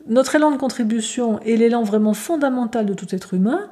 notre 0.07 0.35
élan 0.35 0.51
de 0.51 0.57
contribution 0.57 1.39
est 1.41 1.55
l'élan 1.55 1.83
vraiment 1.83 2.13
fondamental 2.13 2.85
de 2.85 2.93
tout 2.93 3.13
être 3.13 3.33
humain. 3.33 3.69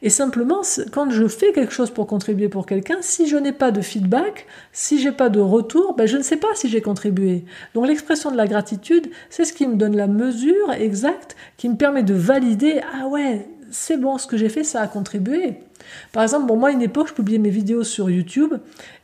Et 0.00 0.10
simplement, 0.10 0.60
quand 0.92 1.10
je 1.10 1.26
fais 1.26 1.52
quelque 1.52 1.72
chose 1.72 1.90
pour 1.90 2.06
contribuer 2.06 2.48
pour 2.48 2.66
quelqu'un, 2.66 2.98
si 3.00 3.26
je 3.26 3.36
n'ai 3.36 3.52
pas 3.52 3.72
de 3.72 3.80
feedback, 3.80 4.46
si 4.72 5.00
j'ai 5.00 5.10
pas 5.10 5.28
de 5.28 5.40
retour, 5.40 5.94
ben 5.94 6.06
je 6.06 6.16
ne 6.16 6.22
sais 6.22 6.36
pas 6.36 6.48
si 6.54 6.68
j'ai 6.68 6.80
contribué. 6.80 7.44
Donc 7.74 7.88
l'expression 7.88 8.30
de 8.30 8.36
la 8.36 8.46
gratitude, 8.46 9.10
c'est 9.28 9.44
ce 9.44 9.52
qui 9.52 9.66
me 9.66 9.74
donne 9.74 9.96
la 9.96 10.06
mesure 10.06 10.72
exacte, 10.72 11.36
qui 11.56 11.68
me 11.68 11.76
permet 11.76 12.04
de 12.04 12.14
valider, 12.14 12.80
ah 12.94 13.08
ouais, 13.08 13.48
c'est 13.70 13.96
bon, 13.96 14.18
ce 14.18 14.28
que 14.28 14.36
j'ai 14.36 14.48
fait, 14.48 14.62
ça 14.62 14.82
a 14.82 14.86
contribué. 14.86 15.58
Par 16.12 16.22
exemple, 16.22 16.46
bon, 16.46 16.56
moi, 16.56 16.70
à 16.70 16.72
une 16.72 16.82
époque, 16.82 17.08
je 17.08 17.14
publiais 17.14 17.38
mes 17.38 17.50
vidéos 17.50 17.84
sur 17.84 18.10
YouTube 18.10 18.54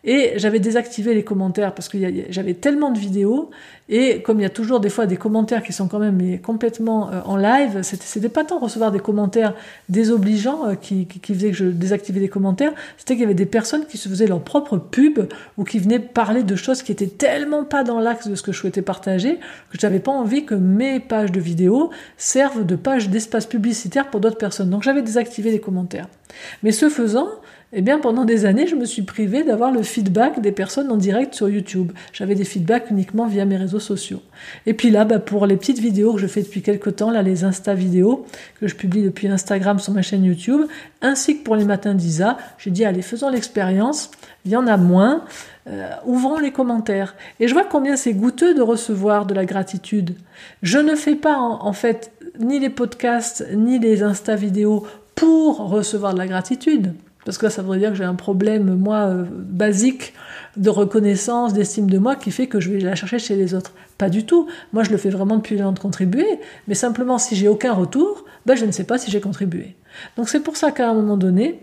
et 0.05 0.33
j'avais 0.37 0.61
désactivé 0.61 1.15
les 1.15 1.25
commentaires 1.25 1.75
parce 1.75 1.89
que 1.89 1.99
j'avais 2.29 2.55
tellement 2.55 2.91
de 2.91 2.99
vidéos 2.99 3.51
et 3.89 4.23
comme 4.23 4.39
il 4.39 4.43
y 4.43 4.47
a 4.47 4.51
toujours 4.51 4.81
des 4.81 4.89
fois 4.89 5.07
des 5.07 5.17
commentaires 5.17 5.63
qui 5.63 5.73
sont 5.73 5.89
quand 5.89 5.99
même 5.99 6.41
complètement 6.41 7.11
euh, 7.11 7.21
en 7.25 7.37
live, 7.37 7.81
c'était 7.83 8.29
pas 8.29 8.45
tant 8.45 8.59
recevoir 8.59 8.93
des 8.93 8.99
commentaires 8.99 9.55
désobligeants 9.89 10.69
euh, 10.69 10.75
qui, 10.75 11.07
faisaient 11.27 11.51
que 11.51 11.57
je 11.57 11.67
désactivais 11.67 12.21
les 12.21 12.29
commentaires, 12.29 12.73
c'était 12.97 13.15
qu'il 13.15 13.23
y 13.23 13.25
avait 13.25 13.35
des 13.35 13.47
personnes 13.47 13.87
qui 13.87 13.99
se 13.99 14.09
faisaient 14.09 14.27
leur 14.27 14.41
propre 14.41 14.79
pub 14.79 15.21
ou 15.59 15.65
qui 15.65 15.79
venaient 15.79 15.99
parler 15.99 16.43
de 16.43 16.57
choses 16.57 16.83
qui 16.83 16.93
étaient 16.93 17.07
tellement 17.07 17.65
pas 17.65 17.85
dans 17.85 18.01
l'axe 18.01 18.29
de 18.29 18.35
ce 18.35 18.43
que 18.43 18.53
je 18.53 18.59
souhaitais 18.59 18.83
partager 18.83 19.39
que 19.71 19.79
j'avais 19.79 20.01
pas 20.01 20.13
envie 20.13 20.45
que 20.45 20.55
mes 20.55 21.01
pages 21.01 21.33
de 21.33 21.41
vidéos 21.41 21.91
servent 22.17 22.65
de 22.65 22.77
pages 22.77 23.09
d'espace 23.09 23.47
publicitaire 23.47 24.11
pour 24.11 24.21
d'autres 24.21 24.39
personnes. 24.39 24.71
Donc 24.71 24.83
j'avais 24.83 25.03
désactivé 25.03 25.51
les 25.51 25.61
commentaires. 25.61 26.07
Mais 26.63 26.73
ce 26.73 26.89
faisant, 26.89 27.29
eh 27.77 27.83
bien, 27.83 27.99
pendant 27.99 28.25
des 28.25 28.45
années, 28.45 28.69
je 28.69 28.77
me 28.77 28.85
suis 28.85 29.03
privée 29.03 29.43
d'avoir 29.43 29.73
le 29.73 29.83
feedback 29.83 30.41
des 30.41 30.53
personnes 30.53 30.93
en 30.93 30.97
direct 30.97 31.35
sur 31.35 31.49
YouTube. 31.49 31.91
J'avais 32.13 32.37
des 32.37 32.45
feedbacks 32.45 32.89
uniquement 32.89 33.27
via 33.27 33.45
mes 33.45 33.57
réseaux 33.57 33.81
sociaux. 33.81 34.23
Et 34.65 34.75
puis 34.75 34.91
là, 34.91 35.05
bah, 35.05 35.19
pour 35.19 35.45
les 35.47 35.57
petites 35.57 35.81
vidéos 35.81 36.15
que 36.15 36.21
je 36.21 36.29
fais 36.29 36.43
depuis 36.43 36.63
quelques 36.63 36.95
temps, 36.95 37.11
là, 37.11 37.23
les 37.23 37.43
Insta 37.43 37.75
vidéos 37.75 38.27
que 38.61 38.69
je 38.69 38.77
publie 38.77 39.03
depuis 39.03 39.27
Instagram 39.27 39.81
sur 39.81 39.93
ma 39.93 40.03
chaîne 40.03 40.25
YouTube, 40.25 40.61
ainsi 41.03 41.39
que 41.39 41.43
pour 41.43 41.57
les 41.57 41.65
matins 41.65 41.95
d'Isa, 41.95 42.39
j'ai 42.59 42.71
dit, 42.71 42.85
allez, 42.85 43.03
faisons 43.03 43.29
l'expérience. 43.29 44.13
Il 44.45 44.53
y 44.53 44.57
en 44.57 44.69
a 44.69 44.77
moins. 44.77 45.25
Euh, 45.67 45.91
ouvrons 46.05 46.39
les 46.39 46.53
commentaires. 46.53 47.17
Et 47.41 47.49
je 47.49 47.55
vois 47.55 47.65
combien 47.65 47.97
c'est 47.97 48.13
goûteux 48.13 48.55
de 48.55 48.63
recevoir 48.63 49.27
de 49.27 49.35
la 49.35 49.47
gratitude. 49.47 50.15
Je 50.63 50.79
ne 50.79 50.95
fais 50.95 51.17
pas, 51.17 51.39
en 51.39 51.73
fait, 51.73 52.13
ni 52.39 52.61
les 52.61 52.71
podcasts, 52.71 53.45
ni 53.53 53.81
les 53.81 54.05
Insta 54.05 54.37
vidéos 54.37 54.87
pour 55.15 55.59
recevoir 55.69 56.15
de 56.15 56.19
la 56.19 56.27
gratitude. 56.27 56.95
Parce 57.25 57.39
que 57.39 57.47
là, 57.47 57.51
ça 57.51 57.63
voudrait 57.63 57.79
dire 57.79 57.91
que 57.91 57.97
j'ai 57.97 58.05
un 58.05 58.15
problème, 58.15 58.75
moi, 58.75 59.07
euh, 59.07 59.25
basique 59.31 60.13
de 60.57 60.69
reconnaissance, 60.69 61.55
d'estime 61.55 61.89
de 61.89 61.99
moi, 61.99 62.17
qui 62.17 62.31
fait 62.31 62.47
que 62.47 62.61
je 62.61 62.71
vais 62.71 62.81
la 62.81 62.95
chercher 62.95 63.19
chez 63.19 63.35
les 63.35 63.55
autres. 63.55 63.73
Pas 63.97 64.11
du 64.11 64.27
tout. 64.27 64.47
Moi, 64.73 64.83
je 64.83 64.91
le 64.91 64.99
fais 64.99 65.09
vraiment 65.09 65.37
depuis 65.37 65.57
l'élan 65.57 65.73
de 65.73 65.79
contribuer, 65.79 66.27
mais 66.69 66.75
simplement, 66.75 67.19
si 67.19 67.35
j'ai 67.35 67.49
aucun 67.49 67.73
retour, 67.73 68.25
ben, 68.45 68.57
je 68.57 68.67
ne 68.67 68.73
sais 68.73 68.85
pas 68.85 68.99
si 68.99 69.11
j'ai 69.11 69.21
contribué. 69.21 69.75
Donc 70.17 70.29
c'est 70.29 70.41
pour 70.41 70.57
ça 70.57 70.71
qu'à 70.71 70.91
un 70.91 70.95
moment 70.95 71.17
donné, 71.17 71.61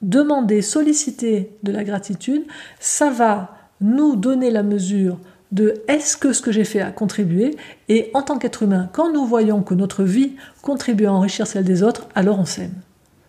demander, 0.00 0.62
solliciter 0.62 1.50
de 1.62 1.72
la 1.72 1.84
gratitude, 1.84 2.44
ça 2.78 3.10
va 3.10 3.56
nous 3.80 4.16
donner 4.16 4.50
la 4.50 4.62
mesure 4.62 5.18
de 5.52 5.82
est-ce 5.86 6.16
que 6.16 6.32
ce 6.32 6.42
que 6.42 6.50
j'ai 6.50 6.64
fait 6.64 6.80
a 6.80 6.90
contribué 6.90 7.56
et 7.88 8.10
en 8.14 8.22
tant 8.22 8.38
qu'être 8.38 8.62
humain, 8.62 8.88
quand 8.92 9.12
nous 9.12 9.26
voyons 9.26 9.62
que 9.62 9.74
notre 9.74 10.02
vie 10.02 10.32
contribue 10.62 11.06
à 11.06 11.12
enrichir 11.12 11.46
celle 11.46 11.64
des 11.64 11.82
autres, 11.82 12.08
alors 12.14 12.38
on 12.38 12.46
s'aime. 12.46 12.74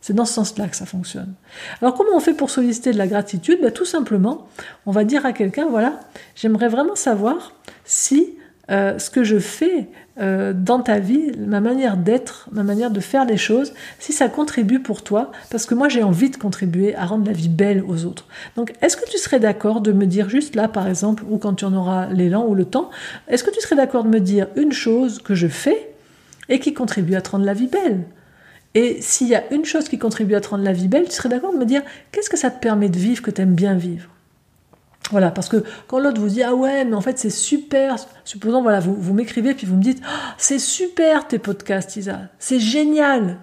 C'est 0.01 0.13
dans 0.13 0.25
ce 0.25 0.33
sens-là 0.33 0.67
que 0.67 0.75
ça 0.75 0.85
fonctionne. 0.85 1.33
Alors 1.81 1.93
comment 1.93 2.15
on 2.15 2.19
fait 2.19 2.33
pour 2.33 2.49
solliciter 2.49 2.91
de 2.91 2.97
la 2.97 3.07
gratitude? 3.07 3.59
Ben, 3.61 3.71
Tout 3.71 3.85
simplement, 3.85 4.47
on 4.85 4.91
va 4.91 5.03
dire 5.03 5.25
à 5.25 5.31
quelqu'un, 5.31 5.67
voilà, 5.69 5.99
j'aimerais 6.35 6.67
vraiment 6.67 6.95
savoir 6.95 7.53
si 7.85 8.33
euh, 8.71 8.97
ce 8.97 9.09
que 9.09 9.25
je 9.25 9.39
fais 9.39 9.87
euh, 10.21 10.53
dans 10.53 10.79
ta 10.79 10.99
vie, 10.99 11.33
ma 11.37 11.59
manière 11.59 11.97
d'être, 11.97 12.47
ma 12.53 12.63
manière 12.63 12.91
de 12.91 13.01
faire 13.01 13.25
les 13.25 13.35
choses, 13.35 13.73
si 13.99 14.13
ça 14.13 14.29
contribue 14.29 14.79
pour 14.79 15.03
toi, 15.03 15.31
parce 15.49 15.65
que 15.65 15.75
moi 15.75 15.89
j'ai 15.89 16.01
envie 16.01 16.29
de 16.29 16.37
contribuer 16.37 16.95
à 16.95 17.05
rendre 17.05 17.25
la 17.25 17.33
vie 17.33 17.49
belle 17.49 17.83
aux 17.85 18.05
autres. 18.05 18.25
Donc 18.55 18.73
est-ce 18.81 18.95
que 18.95 19.09
tu 19.09 19.17
serais 19.17 19.39
d'accord 19.39 19.81
de 19.81 19.91
me 19.91 20.05
dire 20.05 20.29
juste 20.29 20.55
là 20.55 20.69
par 20.69 20.87
exemple, 20.87 21.23
ou 21.29 21.37
quand 21.37 21.55
tu 21.55 21.65
en 21.65 21.73
auras 21.73 22.07
l'élan 22.07 22.45
ou 22.47 22.55
le 22.55 22.63
temps, 22.63 22.89
est-ce 23.27 23.43
que 23.43 23.51
tu 23.51 23.59
serais 23.59 23.75
d'accord 23.75 24.05
de 24.05 24.09
me 24.09 24.21
dire 24.21 24.47
une 24.55 24.71
chose 24.71 25.19
que 25.19 25.35
je 25.35 25.47
fais 25.47 25.89
et 26.47 26.59
qui 26.59 26.73
contribue 26.73 27.15
à 27.15 27.21
te 27.21 27.31
rendre 27.31 27.45
la 27.45 27.53
vie 27.53 27.67
belle? 27.67 28.03
Et 28.75 29.01
s'il 29.01 29.27
y 29.27 29.35
a 29.35 29.43
une 29.53 29.65
chose 29.65 29.89
qui 29.89 29.99
contribue 29.99 30.35
à 30.35 30.41
te 30.41 30.49
rendre 30.49 30.63
la 30.63 30.73
vie 30.73 30.87
belle, 30.87 31.05
tu 31.05 31.11
serais 31.11 31.29
d'accord 31.29 31.53
de 31.53 31.57
me 31.57 31.65
dire 31.65 31.81
qu'est-ce 32.11 32.29
que 32.29 32.37
ça 32.37 32.49
te 32.49 32.59
permet 32.59 32.89
de 32.89 32.97
vivre 32.97 33.21
que 33.21 33.29
tu 33.29 33.41
aimes 33.41 33.55
bien 33.55 33.75
vivre? 33.75 34.12
Voilà, 35.11 35.31
parce 35.31 35.49
que 35.49 35.63
quand 35.87 35.99
l'autre 35.99 36.19
vous 36.19 36.29
dit 36.29 36.43
ah 36.43 36.55
ouais, 36.55 36.85
mais 36.85 36.95
en 36.95 37.01
fait 37.01 37.17
c'est 37.17 37.29
super, 37.29 37.97
supposons 38.23 38.61
voilà, 38.61 38.79
vous, 38.79 38.95
vous 38.95 39.13
m'écrivez 39.13 39.53
puis 39.53 39.67
vous 39.67 39.75
me 39.75 39.83
dites 39.83 40.01
ah, 40.05 40.35
c'est 40.37 40.59
super 40.59 41.27
tes 41.27 41.39
podcasts, 41.39 41.95
Isa, 41.97 42.21
c'est 42.39 42.59
génial. 42.59 43.37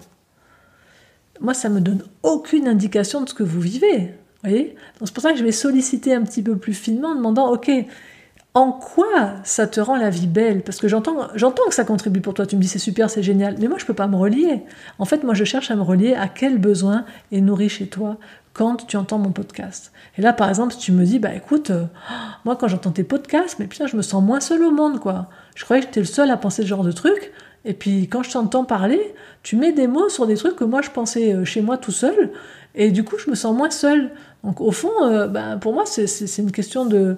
Moi, 1.39 1.55
ça 1.55 1.69
me 1.69 1.81
donne 1.81 2.03
aucune 2.21 2.67
indication 2.67 3.21
de 3.21 3.27
ce 3.27 3.33
que 3.33 3.41
vous 3.41 3.59
vivez. 3.59 4.13
voyez? 4.43 4.75
Donc 4.99 5.07
c'est 5.07 5.13
pour 5.13 5.23
ça 5.23 5.31
que 5.31 5.39
je 5.39 5.43
vais 5.43 5.51
solliciter 5.51 6.13
un 6.13 6.21
petit 6.21 6.43
peu 6.43 6.55
plus 6.55 6.75
finement 6.75 7.09
en 7.09 7.15
demandant 7.15 7.51
ok, 7.51 7.71
en 8.53 8.73
quoi 8.73 9.33
ça 9.43 9.65
te 9.65 9.79
rend 9.79 9.95
la 9.95 10.09
vie 10.09 10.27
belle? 10.27 10.61
Parce 10.61 10.79
que 10.79 10.87
j'entends, 10.87 11.29
j'entends 11.35 11.63
que 11.67 11.73
ça 11.73 11.85
contribue 11.85 12.19
pour 12.19 12.33
toi. 12.33 12.45
Tu 12.45 12.57
me 12.57 12.61
dis 12.61 12.67
c'est 12.67 12.79
super, 12.79 13.09
c'est 13.09 13.23
génial, 13.23 13.55
mais 13.59 13.67
moi 13.67 13.77
je 13.77 13.85
peux 13.85 13.93
pas 13.93 14.07
me 14.07 14.17
relier. 14.17 14.63
En 14.99 15.05
fait, 15.05 15.23
moi 15.23 15.33
je 15.33 15.45
cherche 15.45 15.71
à 15.71 15.75
me 15.75 15.81
relier 15.81 16.15
à 16.15 16.27
quel 16.27 16.57
besoin 16.57 17.05
est 17.31 17.39
nourri 17.39 17.69
chez 17.69 17.87
toi 17.87 18.17
quand 18.53 18.85
tu 18.87 18.97
entends 18.97 19.19
mon 19.19 19.31
podcast. 19.31 19.93
Et 20.17 20.21
là, 20.21 20.33
par 20.33 20.49
exemple, 20.49 20.75
tu 20.77 20.91
me 20.91 21.05
dis, 21.05 21.19
bah 21.19 21.33
écoute, 21.33 21.69
euh, 21.69 21.85
moi 22.43 22.57
quand 22.57 22.67
j'entends 22.67 22.91
tes 22.91 23.05
podcasts, 23.05 23.57
mais 23.59 23.67
putain, 23.67 23.87
je 23.87 23.95
me 23.95 24.01
sens 24.01 24.21
moins 24.21 24.41
seul 24.41 24.63
au 24.63 24.71
monde, 24.71 24.99
quoi. 24.99 25.29
Je 25.55 25.63
croyais 25.63 25.81
que 25.81 25.87
j'étais 25.87 26.01
le 26.01 26.05
seul 26.05 26.29
à 26.29 26.35
penser 26.35 26.63
ce 26.63 26.67
genre 26.67 26.83
de 26.83 26.91
truc. 26.91 27.31
Et 27.63 27.73
puis 27.73 28.09
quand 28.09 28.23
je 28.23 28.31
t'entends 28.31 28.65
parler, 28.65 29.13
tu 29.43 29.55
mets 29.55 29.71
des 29.71 29.87
mots 29.87 30.09
sur 30.09 30.27
des 30.27 30.35
trucs 30.35 30.55
que 30.55 30.63
moi 30.63 30.81
je 30.81 30.89
pensais 30.89 31.33
euh, 31.33 31.45
chez 31.45 31.61
moi 31.61 31.77
tout 31.77 31.91
seul. 31.91 32.31
Et 32.75 32.91
du 32.91 33.03
coup, 33.03 33.17
je 33.17 33.29
me 33.29 33.35
sens 33.35 33.55
moins 33.55 33.69
seul. 33.69 34.11
Donc 34.43 34.59
au 34.59 34.71
fond, 34.71 34.91
euh, 35.03 35.27
bah, 35.27 35.57
pour 35.59 35.73
moi, 35.73 35.83
c'est 35.85 36.37
une 36.37 36.51
question 36.51 36.85
de 36.85 37.17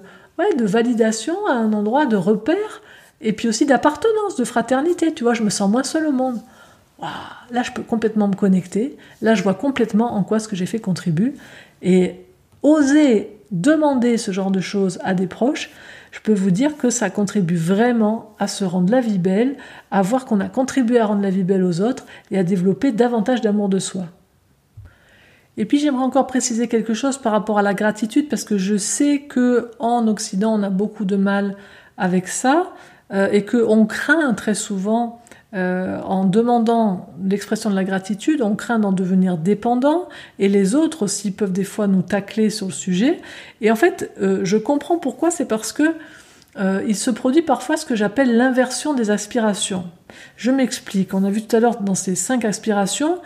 de 0.56 0.64
validation 0.64 1.46
à 1.46 1.52
un 1.52 1.72
endroit 1.72 2.06
de 2.06 2.16
repère 2.16 2.82
et 3.20 3.32
puis 3.32 3.48
aussi 3.48 3.66
d'appartenance, 3.66 4.36
de 4.36 4.44
fraternité. 4.44 5.12
Tu 5.12 5.24
vois, 5.24 5.34
je 5.34 5.42
me 5.42 5.50
sens 5.50 5.70
moins 5.70 5.82
seul 5.82 6.06
au 6.06 6.12
monde. 6.12 6.40
là, 7.50 7.62
je 7.62 7.72
peux 7.72 7.82
complètement 7.82 8.28
me 8.28 8.34
connecter. 8.34 8.96
Là, 9.22 9.34
je 9.34 9.42
vois 9.42 9.54
complètement 9.54 10.14
en 10.14 10.22
quoi 10.22 10.38
ce 10.38 10.48
que 10.48 10.56
j'ai 10.56 10.66
fait 10.66 10.78
contribue. 10.78 11.34
Et 11.82 12.16
oser 12.62 13.30
demander 13.50 14.16
ce 14.18 14.32
genre 14.32 14.50
de 14.50 14.60
choses 14.60 14.98
à 15.04 15.14
des 15.14 15.26
proches, 15.26 15.70
je 16.10 16.20
peux 16.20 16.34
vous 16.34 16.50
dire 16.50 16.76
que 16.76 16.90
ça 16.90 17.10
contribue 17.10 17.56
vraiment 17.56 18.34
à 18.38 18.46
se 18.46 18.64
rendre 18.64 18.90
la 18.90 19.00
vie 19.00 19.18
belle, 19.18 19.56
à 19.90 20.02
voir 20.02 20.24
qu'on 20.24 20.40
a 20.40 20.48
contribué 20.48 20.98
à 20.98 21.06
rendre 21.06 21.22
la 21.22 21.30
vie 21.30 21.44
belle 21.44 21.64
aux 21.64 21.80
autres 21.80 22.04
et 22.30 22.38
à 22.38 22.44
développer 22.44 22.92
davantage 22.92 23.40
d'amour 23.40 23.68
de 23.68 23.78
soi. 23.78 24.06
Et 25.56 25.64
puis 25.64 25.78
j'aimerais 25.78 26.04
encore 26.04 26.26
préciser 26.26 26.68
quelque 26.68 26.94
chose 26.94 27.18
par 27.18 27.32
rapport 27.32 27.58
à 27.58 27.62
la 27.62 27.74
gratitude 27.74 28.28
parce 28.28 28.44
que 28.44 28.58
je 28.58 28.76
sais 28.76 29.20
que 29.20 29.70
en 29.78 30.08
Occident 30.08 30.58
on 30.58 30.62
a 30.62 30.70
beaucoup 30.70 31.04
de 31.04 31.16
mal 31.16 31.56
avec 31.96 32.28
ça. 32.28 32.72
euh, 33.12 33.28
et 33.30 33.44
qu'on 33.44 33.86
craint 33.86 34.32
très 34.34 34.54
souvent 34.54 35.20
euh, 35.54 36.00
en 36.02 36.24
demandant 36.24 37.10
l'expression 37.24 37.70
de 37.70 37.76
la 37.76 37.84
gratitude, 37.84 38.42
on 38.42 38.56
craint 38.56 38.78
d'en 38.78 38.92
devenir 38.92 39.38
dépendant, 39.38 40.08
et 40.38 40.48
les 40.48 40.74
autres 40.74 41.04
aussi 41.04 41.30
peuvent 41.30 41.52
des 41.52 41.64
fois 41.64 41.86
nous 41.86 42.02
tacler 42.02 42.50
sur 42.50 42.66
le 42.66 42.72
sujet. 42.72 43.20
Et 43.60 43.70
en 43.70 43.76
fait, 43.76 44.10
euh, 44.20 44.40
je 44.42 44.56
comprends 44.56 44.98
pourquoi, 44.98 45.30
c'est 45.30 45.46
parce 45.46 45.72
que 45.72 45.94
il 46.86 46.94
se 46.94 47.10
produit 47.10 47.42
parfois 47.42 47.76
ce 47.76 47.84
que 47.84 47.96
j'appelle 47.96 48.36
l'inversion 48.36 48.94
des 48.94 49.10
aspirations. 49.10 49.86
Je 50.36 50.52
m'explique. 50.52 51.12
On 51.12 51.24
a 51.24 51.30
vu 51.30 51.42
tout 51.42 51.56
à 51.56 51.58
l'heure 51.58 51.80
dans 51.80 51.96
ces 51.96 52.14
cinq 52.14 52.44
aspirations, 52.44 53.18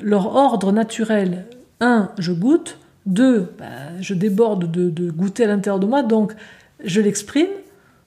leur 0.00 0.36
ordre 0.36 0.70
naturel. 0.70 1.46
Un, 1.80 2.10
je 2.18 2.32
goûte. 2.32 2.78
Deux, 3.06 3.54
bah, 3.58 3.66
je 4.00 4.12
déborde 4.12 4.70
de, 4.70 5.10
goûter 5.10 5.44
à 5.44 5.46
l'intérieur 5.46 5.80
de 5.80 5.86
moi, 5.86 6.02
donc 6.02 6.34
je 6.84 7.00
l'exprime. 7.00 7.48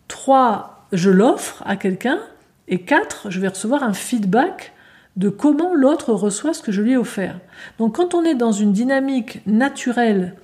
Trois, 0.08 0.86
je 0.92 1.10
l'offre 1.10 1.64
à 1.66 1.76
quelqu'un. 1.76 2.20
Et 2.68 2.82
quatre, 2.82 3.32
je 3.32 3.40
vais 3.40 3.48
recevoir 3.48 3.84
un 3.84 3.94
feedback 3.94 4.74
de 5.18 5.30
comment 5.30 5.74
l'autre 5.74 6.14
reçoit 6.14 6.54
ce 6.54 6.62
que 6.62 6.72
je 6.72 6.82
lui 6.82 6.94
ai 6.94 6.98
offert. 6.98 7.40
Donc 7.80 7.96
quand 7.96 8.14
on 8.14 8.24
est 8.24 8.36
dans 8.36 8.52
une 8.52 8.74
dynamique 8.74 9.46
naturelle 9.48 10.36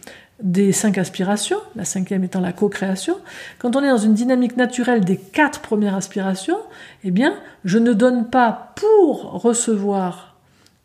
des 0.41 0.71
cinq 0.71 0.97
aspirations, 0.97 1.59
la 1.75 1.85
cinquième 1.85 2.23
étant 2.23 2.41
la 2.41 2.53
co-création, 2.53 3.17
quand 3.59 3.75
on 3.75 3.83
est 3.83 3.89
dans 3.89 3.97
une 3.97 4.13
dynamique 4.13 4.57
naturelle 4.57 5.05
des 5.05 5.17
quatre 5.17 5.61
premières 5.61 5.95
aspirations, 5.95 6.59
eh 7.03 7.11
bien, 7.11 7.33
je 7.63 7.77
ne 7.77 7.93
donne 7.93 8.29
pas 8.29 8.73
pour 8.75 9.41
recevoir 9.41 10.36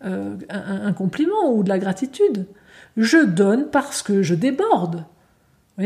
euh, 0.05 0.37
un, 0.49 0.93
compliment 0.93 1.53
ou 1.53 1.62
de 1.62 1.69
la 1.69 1.79
gratitude. 1.79 2.47
Je 2.97 3.19
donne 3.19 3.67
parce 3.71 4.03
que 4.03 4.23
je 4.23 4.35
déborde. 4.35 5.05
Vous 5.79 5.85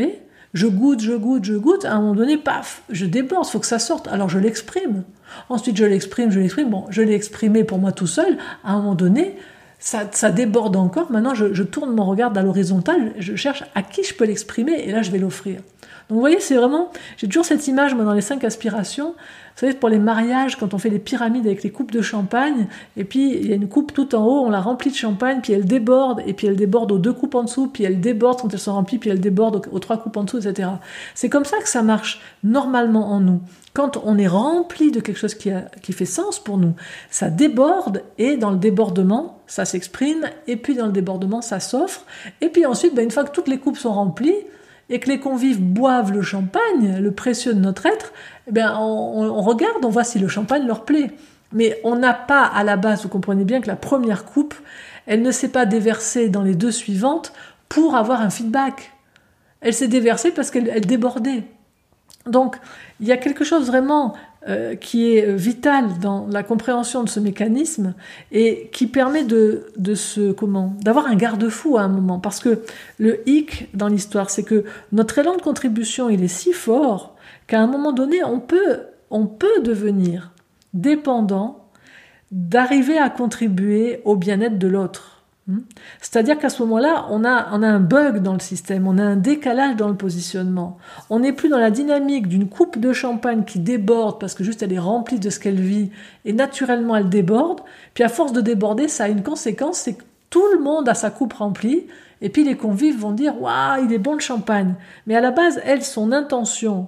je 0.53 0.65
goûte, 0.65 1.01
je 1.01 1.13
goûte, 1.13 1.45
je 1.45 1.53
goûte, 1.53 1.85
à 1.85 1.93
un 1.93 1.99
moment 1.99 2.15
donné, 2.15 2.37
paf, 2.37 2.81
je 2.89 3.05
déborde, 3.05 3.45
il 3.47 3.51
faut 3.51 3.59
que 3.59 3.67
ça 3.67 3.79
sorte, 3.79 4.07
alors 4.07 4.29
je 4.29 4.39
l'exprime. 4.39 5.03
Ensuite, 5.49 5.77
je 5.77 5.85
l'exprime, 5.85 6.31
je 6.31 6.39
l'exprime, 6.39 6.69
bon, 6.69 6.85
je 6.89 7.01
l'ai 7.01 7.13
exprimé 7.13 7.63
pour 7.63 7.77
moi 7.79 7.91
tout 7.91 8.07
seul, 8.07 8.37
à 8.63 8.71
un 8.71 8.77
moment 8.77 8.95
donné, 8.95 9.37
ça, 9.79 10.05
déborde 10.31 10.75
encore, 10.75 11.11
maintenant 11.11 11.35
je, 11.35 11.53
je 11.53 11.63
tourne 11.63 11.93
mon 11.93 12.05
regard 12.05 12.35
à 12.35 12.41
l'horizontale, 12.41 13.13
je 13.19 13.35
cherche 13.35 13.63
à 13.75 13.83
qui 13.83 14.03
je 14.03 14.15
peux 14.15 14.25
l'exprimer, 14.25 14.73
et 14.85 14.91
là 14.91 15.01
je 15.01 15.11
vais 15.11 15.19
l'offrir. 15.19 15.59
Donc 16.09 16.15
vous 16.15 16.21
voyez, 16.21 16.39
c'est 16.39 16.55
vraiment, 16.55 16.89
j'ai 17.17 17.27
toujours 17.27 17.45
cette 17.45 17.67
image, 17.67 17.93
moi, 17.93 18.05
dans 18.05 18.13
les 18.13 18.21
cinq 18.21 18.43
aspirations, 18.43 19.13
vous 19.57 19.61
savez, 19.61 19.73
pour 19.73 19.89
les 19.89 19.97
mariages, 19.97 20.55
quand 20.55 20.75
on 20.75 20.77
fait 20.77 20.91
les 20.91 20.99
pyramides 20.99 21.47
avec 21.47 21.63
les 21.63 21.71
coupes 21.71 21.91
de 21.91 22.03
champagne, 22.03 22.67
et 22.95 23.03
puis 23.03 23.33
il 23.33 23.47
y 23.47 23.51
a 23.51 23.55
une 23.55 23.67
coupe 23.67 23.91
tout 23.91 24.13
en 24.13 24.23
haut, 24.23 24.45
on 24.45 24.51
la 24.51 24.61
remplit 24.61 24.91
de 24.91 24.95
champagne, 24.95 25.39
puis 25.41 25.51
elle 25.51 25.65
déborde, 25.65 26.21
et 26.27 26.33
puis 26.33 26.45
elle 26.45 26.55
déborde 26.55 26.91
aux 26.91 26.99
deux 26.99 27.11
coupes 27.11 27.33
en 27.33 27.43
dessous, 27.43 27.67
puis 27.67 27.83
elle 27.83 27.99
déborde 27.99 28.39
quand 28.39 28.53
elles 28.53 28.59
sont 28.59 28.73
remplies, 28.73 28.99
puis 28.99 29.09
elle 29.09 29.19
déborde 29.19 29.67
aux, 29.71 29.79
trois 29.79 29.97
coupes 29.97 30.15
en 30.15 30.23
dessous, 30.25 30.47
etc. 30.47 30.69
C'est 31.15 31.29
comme 31.29 31.43
ça 31.43 31.57
que 31.57 31.67
ça 31.67 31.81
marche 31.81 32.21
normalement 32.43 33.11
en 33.11 33.19
nous. 33.19 33.41
Quand 33.73 33.97
on 34.05 34.17
est 34.17 34.27
rempli 34.27 34.91
de 34.91 34.99
quelque 34.99 35.17
chose 35.17 35.33
qui, 35.33 35.49
a, 35.49 35.61
qui 35.81 35.91
fait 35.91 36.05
sens 36.05 36.39
pour 36.39 36.57
nous, 36.57 36.73
ça 37.09 37.29
déborde, 37.29 38.03
et 38.19 38.37
dans 38.37 38.51
le 38.51 38.57
débordement, 38.57 39.41
ça 39.47 39.65
s'exprime, 39.65 40.29
et 40.45 40.55
puis 40.55 40.75
dans 40.75 40.85
le 40.85 40.91
débordement, 40.91 41.41
ça 41.41 41.59
s'offre, 41.59 42.05
et 42.41 42.49
puis 42.49 42.65
ensuite, 42.65 42.93
ben, 42.93 43.03
une 43.03 43.11
fois 43.11 43.23
que 43.23 43.31
toutes 43.31 43.47
les 43.47 43.57
coupes 43.57 43.77
sont 43.77 43.93
remplies, 43.93 44.35
et 44.89 44.99
que 44.99 45.09
les 45.09 45.19
convives 45.19 45.61
boivent 45.61 46.11
le 46.11 46.21
champagne, 46.21 46.97
le 46.99 47.11
précieux 47.11 47.53
de 47.53 47.59
notre 47.59 47.85
être, 47.85 48.13
eh 48.47 48.51
bien, 48.51 48.77
on, 48.79 49.41
regarde, 49.41 49.83
on 49.83 49.89
voit 49.89 50.03
si 50.03 50.19
le 50.19 50.27
champagne 50.27 50.65
leur 50.65 50.85
plaît. 50.85 51.11
Mais 51.51 51.79
on 51.83 51.95
n'a 51.95 52.13
pas 52.13 52.43
à 52.43 52.63
la 52.63 52.77
base, 52.77 53.03
vous 53.03 53.09
comprenez 53.09 53.43
bien 53.43 53.61
que 53.61 53.67
la 53.67 53.75
première 53.75 54.25
coupe, 54.25 54.53
elle 55.05 55.21
ne 55.21 55.31
s'est 55.31 55.51
pas 55.51 55.65
déversée 55.65 56.29
dans 56.29 56.43
les 56.43 56.55
deux 56.55 56.71
suivantes 56.71 57.33
pour 57.69 57.95
avoir 57.95 58.21
un 58.21 58.29
feedback. 58.29 58.93
Elle 59.61 59.73
s'est 59.73 59.87
déversée 59.87 60.31
parce 60.31 60.51
qu'elle 60.51 60.81
débordait. 60.81 61.43
Donc, 62.25 62.57
il 62.99 63.07
y 63.07 63.11
a 63.11 63.17
quelque 63.17 63.43
chose 63.43 63.67
vraiment 63.67 64.13
euh, 64.47 64.75
qui 64.75 65.11
est 65.11 65.33
vital 65.35 65.99
dans 65.99 66.27
la 66.27 66.43
compréhension 66.43 67.03
de 67.03 67.09
ce 67.09 67.19
mécanisme 67.19 67.95
et 68.31 68.69
qui 68.71 68.87
permet 68.87 69.23
de, 69.23 69.65
de 69.77 70.31
comment 70.31 70.75
d'avoir 70.81 71.07
un 71.07 71.15
garde-fou 71.15 71.77
à 71.77 71.81
un 71.81 71.87
moment 71.87 72.19
parce 72.19 72.39
que 72.39 72.61
le 72.99 73.27
hic 73.27 73.69
dans 73.73 73.87
l'histoire 73.87 74.29
c'est 74.29 74.43
que 74.43 74.63
notre 74.91 75.17
élan 75.17 75.35
de 75.35 75.41
contribution 75.41 76.09
il 76.09 76.23
est 76.23 76.27
si 76.27 76.53
fort 76.53 77.15
qu'à 77.47 77.59
un 77.59 77.67
moment 77.67 77.93
donné 77.93 78.23
on 78.23 78.39
peut 78.39 78.81
on 79.09 79.25
peut 79.25 79.61
devenir 79.63 80.31
dépendant 80.73 81.67
d'arriver 82.31 82.97
à 82.97 83.09
contribuer 83.09 84.01
au 84.05 84.15
bien-être 84.15 84.59
de 84.59 84.67
l'autre? 84.67 85.16
C'est-à-dire 86.01 86.37
qu'à 86.37 86.49
ce 86.49 86.61
moment-là, 86.63 87.05
on 87.09 87.23
a, 87.23 87.47
on 87.53 87.63
a 87.63 87.67
un 87.67 87.79
bug 87.79 88.21
dans 88.21 88.33
le 88.33 88.39
système, 88.39 88.85
on 88.85 88.97
a 88.97 89.03
un 89.03 89.15
décalage 89.15 89.77
dans 89.77 89.87
le 89.87 89.95
positionnement. 89.95 90.77
On 91.09 91.19
n'est 91.19 91.31
plus 91.31 91.47
dans 91.47 91.57
la 91.57 91.71
dynamique 91.71 92.27
d'une 92.27 92.49
coupe 92.49 92.77
de 92.77 92.91
champagne 92.91 93.43
qui 93.45 93.59
déborde 93.59 94.19
parce 94.19 94.33
que 94.33 94.43
juste 94.43 94.61
elle 94.61 94.73
est 94.73 94.79
remplie 94.79 95.19
de 95.19 95.29
ce 95.29 95.39
qu'elle 95.39 95.59
vit 95.59 95.91
et 96.25 96.33
naturellement 96.33 96.97
elle 96.97 97.09
déborde. 97.09 97.61
Puis 97.93 98.03
à 98.03 98.09
force 98.09 98.33
de 98.33 98.41
déborder, 98.41 98.89
ça 98.89 99.05
a 99.05 99.07
une 99.07 99.23
conséquence, 99.23 99.77
c'est 99.77 99.93
que 99.93 100.03
tout 100.29 100.45
le 100.53 100.59
monde 100.59 100.89
a 100.89 100.93
sa 100.93 101.09
coupe 101.09 101.33
remplie 101.33 101.85
et 102.21 102.29
puis 102.29 102.43
les 102.43 102.57
convives 102.57 102.99
vont 102.99 103.13
dire 103.13 103.41
waouh, 103.41 103.85
il 103.85 103.93
est 103.93 103.99
bon 103.99 104.13
le 104.13 104.19
champagne. 104.19 104.75
Mais 105.05 105.15
à 105.15 105.21
la 105.21 105.31
base, 105.31 105.61
elle, 105.63 105.83
son 105.83 106.11
intention, 106.11 106.87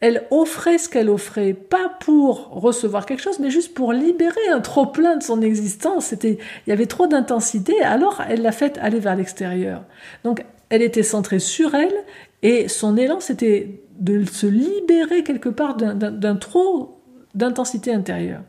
elle 0.00 0.26
offrait 0.30 0.78
ce 0.78 0.88
qu'elle 0.88 1.10
offrait, 1.10 1.54
pas 1.54 1.90
pour 2.00 2.50
recevoir 2.50 3.04
quelque 3.04 3.22
chose, 3.22 3.40
mais 3.40 3.50
juste 3.50 3.74
pour 3.74 3.92
libérer 3.92 4.48
un 4.52 4.60
trop 4.60 4.86
plein 4.86 5.16
de 5.16 5.22
son 5.22 5.42
existence. 5.42 6.06
C'était, 6.06 6.38
il 6.66 6.70
y 6.70 6.72
avait 6.72 6.86
trop 6.86 7.08
d'intensité, 7.08 7.80
alors 7.82 8.22
elle 8.28 8.42
l'a 8.42 8.52
fait 8.52 8.78
aller 8.78 9.00
vers 9.00 9.16
l'extérieur. 9.16 9.82
Donc, 10.22 10.44
elle 10.70 10.82
était 10.82 11.02
centrée 11.02 11.40
sur 11.40 11.74
elle, 11.74 11.94
et 12.42 12.68
son 12.68 12.96
élan, 12.96 13.18
c'était 13.18 13.80
de 13.98 14.24
se 14.24 14.46
libérer 14.46 15.24
quelque 15.24 15.48
part 15.48 15.76
d'un 15.76 16.36
trop 16.36 17.00
d'intensité 17.34 17.92
intérieure. 17.92 18.42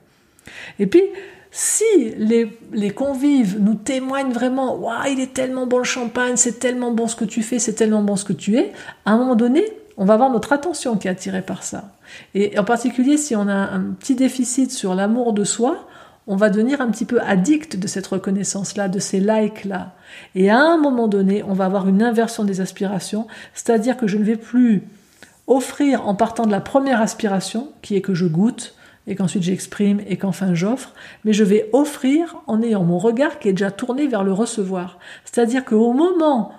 Et 0.77 0.85
puis, 0.85 1.03
si 1.49 1.83
les, 2.17 2.59
les, 2.71 2.91
convives 2.91 3.59
nous 3.59 3.73
témoignent 3.73 4.31
vraiment, 4.31 4.75
waouh, 4.77 5.11
il 5.11 5.19
est 5.19 5.33
tellement 5.33 5.65
bon 5.65 5.79
le 5.79 5.83
champagne, 5.83 6.35
c'est 6.35 6.59
tellement 6.59 6.91
bon 6.91 7.07
ce 7.07 7.15
que 7.15 7.25
tu 7.25 7.41
fais, 7.41 7.57
c'est 7.57 7.73
tellement 7.73 8.03
bon 8.03 8.15
ce 8.15 8.23
que 8.25 8.33
tu 8.33 8.57
es, 8.57 8.71
à 9.05 9.13
un 9.13 9.17
moment 9.17 9.35
donné, 9.35 9.65
on 9.99 10.05
va 10.05 10.13
avoir 10.13 10.31
notre 10.31 10.53
attention 10.53 10.95
qui 10.95 11.07
est 11.07 11.11
attirée 11.11 11.41
par 11.41 11.61
ça. 11.61 11.91
Et 12.33 12.57
en 12.57 12.63
particulier, 12.63 13.17
si 13.17 13.35
on 13.35 13.47
a 13.49 13.53
un 13.53 13.81
petit 13.99 14.15
déficit 14.15 14.71
sur 14.71 14.95
l'amour 14.95 15.33
de 15.33 15.43
soi, 15.43 15.85
on 16.25 16.37
va 16.37 16.49
devenir 16.49 16.79
un 16.79 16.89
petit 16.89 17.03
peu 17.03 17.19
addict 17.21 17.75
de 17.75 17.85
cette 17.85 18.07
reconnaissance-là, 18.07 18.87
de 18.87 18.97
ces 18.97 19.19
likes-là. 19.19 19.93
Et 20.35 20.49
à 20.49 20.57
un 20.57 20.77
moment 20.77 21.09
donné, 21.09 21.43
on 21.43 21.53
va 21.53 21.65
avoir 21.65 21.89
une 21.89 22.01
inversion 22.01 22.45
des 22.45 22.61
aspirations, 22.61 23.27
c'est-à-dire 23.53 23.97
que 23.97 24.07
je 24.07 24.17
ne 24.17 24.23
vais 24.23 24.37
plus 24.37 24.83
offrir 25.47 26.07
en 26.07 26.15
partant 26.15 26.45
de 26.45 26.51
la 26.51 26.61
première 26.61 27.01
aspiration, 27.01 27.67
qui 27.81 27.97
est 27.97 28.01
que 28.01 28.13
je 28.13 28.25
goûte, 28.25 28.75
et 29.05 29.15
qu'ensuite 29.15 29.43
j'exprime, 29.43 29.99
et 30.07 30.15
qu'enfin 30.15 30.53
j'offre, 30.53 30.93
mais 31.25 31.33
je 31.33 31.43
vais 31.43 31.69
offrir 31.73 32.37
en 32.47 32.61
ayant 32.61 32.83
mon 32.83 32.99
regard 32.99 33.37
qui 33.39 33.49
est 33.49 33.53
déjà 33.53 33.71
tourné 33.71 34.07
vers 34.07 34.23
le 34.23 34.31
recevoir. 34.31 34.97
C'est-à-dire 35.25 35.65
qu'au 35.65 35.91
moment 35.91 36.53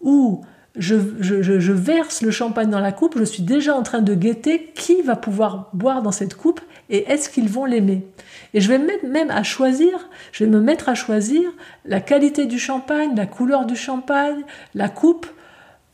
où 0.00 0.44
je, 0.76 1.72
verse 1.72 2.22
le 2.22 2.30
champagne 2.30 2.70
dans 2.70 2.80
la 2.80 2.92
coupe, 2.92 3.18
je 3.18 3.24
suis 3.24 3.42
déjà 3.42 3.74
en 3.74 3.82
train 3.82 4.00
de 4.00 4.14
guetter 4.14 4.72
qui 4.74 5.02
va 5.02 5.16
pouvoir 5.16 5.70
boire 5.72 6.02
dans 6.02 6.12
cette 6.12 6.34
coupe 6.34 6.60
et 6.90 7.10
est-ce 7.10 7.28
qu'ils 7.28 7.48
vont 7.48 7.64
l'aimer. 7.64 8.06
Et 8.54 8.60
je 8.60 8.68
vais 8.68 8.78
mettre 8.78 9.06
même 9.06 9.30
à 9.30 9.42
choisir, 9.42 10.08
je 10.32 10.44
vais 10.44 10.50
me 10.50 10.60
mettre 10.60 10.88
à 10.88 10.94
choisir 10.94 11.50
la 11.84 12.00
qualité 12.00 12.46
du 12.46 12.58
champagne, 12.58 13.14
la 13.16 13.26
couleur 13.26 13.66
du 13.66 13.76
champagne, 13.76 14.42
la 14.74 14.88
coupe, 14.88 15.26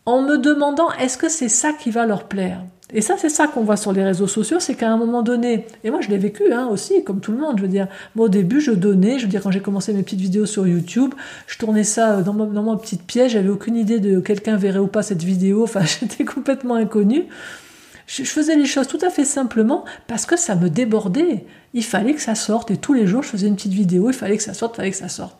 en 0.04 0.22
me 0.22 0.36
demandant 0.36 0.90
est-ce 0.92 1.16
que 1.16 1.28
c'est 1.28 1.48
ça 1.48 1.72
qui 1.72 1.90
va 1.90 2.06
leur 2.06 2.24
plaire. 2.24 2.62
Et 2.94 3.00
ça, 3.00 3.16
c'est 3.16 3.30
ça 3.30 3.46
qu'on 3.46 3.62
voit 3.62 3.78
sur 3.78 3.92
les 3.92 4.04
réseaux 4.04 4.26
sociaux, 4.26 4.60
c'est 4.60 4.74
qu'à 4.74 4.90
un 4.90 4.98
moment 4.98 5.22
donné, 5.22 5.66
et 5.82 5.90
moi 5.90 6.00
je 6.02 6.08
l'ai 6.08 6.18
vécu 6.18 6.52
hein, 6.52 6.68
aussi, 6.70 7.02
comme 7.04 7.20
tout 7.20 7.32
le 7.32 7.38
monde, 7.38 7.56
je 7.56 7.62
veux 7.62 7.68
dire, 7.68 7.88
moi 8.14 8.26
au 8.26 8.28
début 8.28 8.60
je 8.60 8.72
donnais, 8.72 9.18
je 9.18 9.24
veux 9.24 9.30
dire, 9.30 9.42
quand 9.42 9.50
j'ai 9.50 9.60
commencé 9.60 9.94
mes 9.94 10.02
petites 10.02 10.20
vidéos 10.20 10.44
sur 10.44 10.66
YouTube, 10.66 11.14
je 11.46 11.56
tournais 11.56 11.84
ça 11.84 12.18
euh, 12.18 12.22
dans 12.22 12.34
ma, 12.34 12.76
petite 12.76 13.02
pièce, 13.04 13.32
j'avais 13.32 13.48
aucune 13.48 13.76
idée 13.76 13.98
de 13.98 14.20
quelqu'un 14.20 14.56
verrait 14.56 14.78
ou 14.78 14.88
pas 14.88 15.02
cette 15.02 15.22
vidéo, 15.22 15.62
enfin 15.64 15.84
j'étais 15.84 16.24
complètement 16.24 16.74
inconnue. 16.74 17.24
Je, 18.06 18.24
faisais 18.24 18.56
les 18.56 18.66
choses 18.66 18.88
tout 18.88 18.98
à 19.00 19.08
fait 19.08 19.24
simplement 19.24 19.84
parce 20.06 20.26
que 20.26 20.36
ça 20.36 20.54
me 20.54 20.68
débordait. 20.68 21.46
Il 21.72 21.84
fallait 21.84 22.12
que 22.12 22.20
ça 22.20 22.34
sorte, 22.34 22.70
et 22.70 22.76
tous 22.76 22.92
les 22.92 23.06
jours 23.06 23.22
je 23.22 23.28
faisais 23.28 23.46
une 23.46 23.56
petite 23.56 23.72
vidéo, 23.72 24.10
il 24.10 24.14
fallait 24.14 24.36
que 24.36 24.42
ça 24.42 24.52
sorte, 24.52 24.74
il 24.74 24.76
fallait 24.76 24.90
que 24.90 24.96
ça 24.96 25.08
sorte 25.08 25.36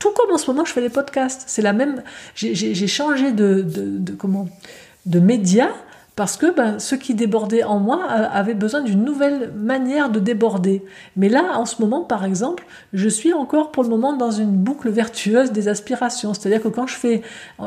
tout 0.00 0.10
comme 0.10 0.34
en 0.34 0.36
ce 0.36 0.50
moment 0.50 0.66
je 0.66 0.72
fais 0.72 0.82
les 0.82 0.90
podcasts. 0.90 1.44
C'est 1.46 1.62
la 1.62 1.72
même. 1.72 2.02
J'ai 2.34 2.86
changé 2.86 3.32
de, 3.32 3.62
de, 3.62 3.98
de, 3.98 4.12
comment 4.12 4.46
de 5.06 5.18
média 5.18 5.70
parce 6.16 6.36
que 6.36 6.54
ben, 6.54 6.78
ce 6.78 6.94
qui 6.94 7.14
débordait 7.14 7.64
en 7.64 7.80
moi 7.80 8.06
euh, 8.10 8.26
avait 8.30 8.54
besoin 8.54 8.82
d'une 8.82 9.02
nouvelle 9.02 9.52
manière 9.52 10.10
de 10.10 10.20
déborder. 10.20 10.84
Mais 11.16 11.28
là, 11.28 11.58
en 11.58 11.66
ce 11.66 11.82
moment, 11.82 12.02
par 12.02 12.24
exemple, 12.24 12.64
je 12.92 13.08
suis 13.08 13.32
encore 13.32 13.72
pour 13.72 13.82
le 13.82 13.88
moment 13.88 14.16
dans 14.16 14.30
une 14.30 14.52
boucle 14.52 14.90
vertueuse 14.90 15.50
des 15.50 15.66
aspirations. 15.66 16.32
C'est-à-dire 16.32 16.62
que 16.62 16.68
quand 16.68 16.86
je 16.86 16.94
fais 16.94 17.22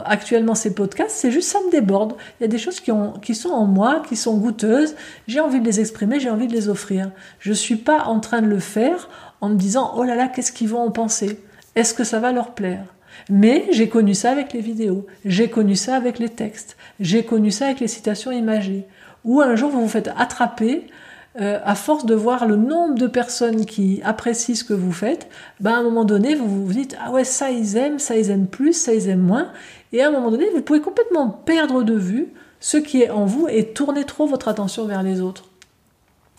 actuellement 0.05 0.55
ces 0.55 0.73
podcasts, 0.73 1.15
c'est 1.17 1.31
juste 1.31 1.49
ça 1.49 1.59
me 1.65 1.71
déborde. 1.71 2.13
Il 2.39 2.43
y 2.43 2.45
a 2.45 2.47
des 2.47 2.57
choses 2.57 2.79
qui, 2.79 2.91
qui 3.21 3.35
sont 3.35 3.49
en 3.49 3.65
moi, 3.65 4.01
qui 4.07 4.15
sont 4.15 4.37
goûteuses. 4.37 4.95
J'ai 5.27 5.41
envie 5.41 5.59
de 5.59 5.65
les 5.65 5.81
exprimer, 5.81 6.21
j'ai 6.21 6.29
envie 6.29 6.47
de 6.47 6.53
les 6.53 6.69
offrir. 6.69 7.11
Je 7.39 7.49
ne 7.49 7.55
suis 7.55 7.75
pas 7.75 8.05
en 8.05 8.21
train 8.21 8.41
de 8.41 8.47
le 8.47 8.59
faire 8.59 9.09
en 9.41 9.49
me 9.49 9.55
disant, 9.55 9.91
oh 9.97 10.03
là 10.03 10.15
là, 10.15 10.29
qu'est-ce 10.29 10.53
qu'ils 10.53 10.69
vont 10.69 10.81
en 10.81 10.91
penser? 10.91 11.41
Est-ce 11.75 11.93
que 11.93 12.05
ça 12.05 12.19
va 12.19 12.31
leur 12.31 12.53
plaire? 12.53 12.85
Mais 13.29 13.65
j'ai 13.71 13.89
connu 13.89 14.13
ça 14.13 14.31
avec 14.31 14.53
les 14.53 14.61
vidéos, 14.61 15.05
j'ai 15.25 15.49
connu 15.49 15.75
ça 15.75 15.95
avec 15.95 16.19
les 16.19 16.29
textes, 16.29 16.77
j'ai 16.99 17.23
connu 17.23 17.51
ça 17.51 17.65
avec 17.65 17.79
les 17.79 17.87
citations 17.87 18.31
imagées, 18.31 18.87
ou 19.23 19.41
un 19.41 19.55
jour 19.55 19.69
vous 19.69 19.81
vous 19.81 19.87
faites 19.87 20.09
attraper 20.17 20.87
euh, 21.39 21.59
à 21.63 21.75
force 21.75 22.05
de 22.05 22.15
voir 22.15 22.47
le 22.47 22.55
nombre 22.55 22.95
de 22.95 23.05
personnes 23.05 23.65
qui 23.65 24.01
apprécient 24.03 24.55
ce 24.55 24.63
que 24.63 24.73
vous 24.73 24.91
faites, 24.91 25.27
ben 25.59 25.73
à 25.73 25.77
un 25.77 25.83
moment 25.83 26.05
donné, 26.05 26.33
vous 26.33 26.65
vous 26.65 26.73
dites 26.73 26.97
ah 27.03 27.11
ouais 27.11 27.23
ça 27.23 27.51
ils 27.51 27.77
aiment, 27.77 27.99
ça 27.99 28.17
ils 28.17 28.31
aiment 28.31 28.47
plus, 28.47 28.73
ça 28.73 28.93
ils 28.93 29.07
aiment 29.07 29.19
moins, 29.19 29.51
et 29.93 30.01
à 30.01 30.07
un 30.07 30.11
moment 30.11 30.31
donné, 30.31 30.49
vous 30.53 30.61
pouvez 30.61 30.81
complètement 30.81 31.29
perdre 31.29 31.83
de 31.83 31.93
vue 31.93 32.27
ce 32.59 32.77
qui 32.77 33.01
est 33.03 33.09
en 33.09 33.25
vous 33.25 33.47
et 33.47 33.73
tourner 33.73 34.03
trop 34.03 34.25
votre 34.25 34.47
attention 34.47 34.85
vers 34.85 35.03
les 35.03 35.21
autres. 35.21 35.46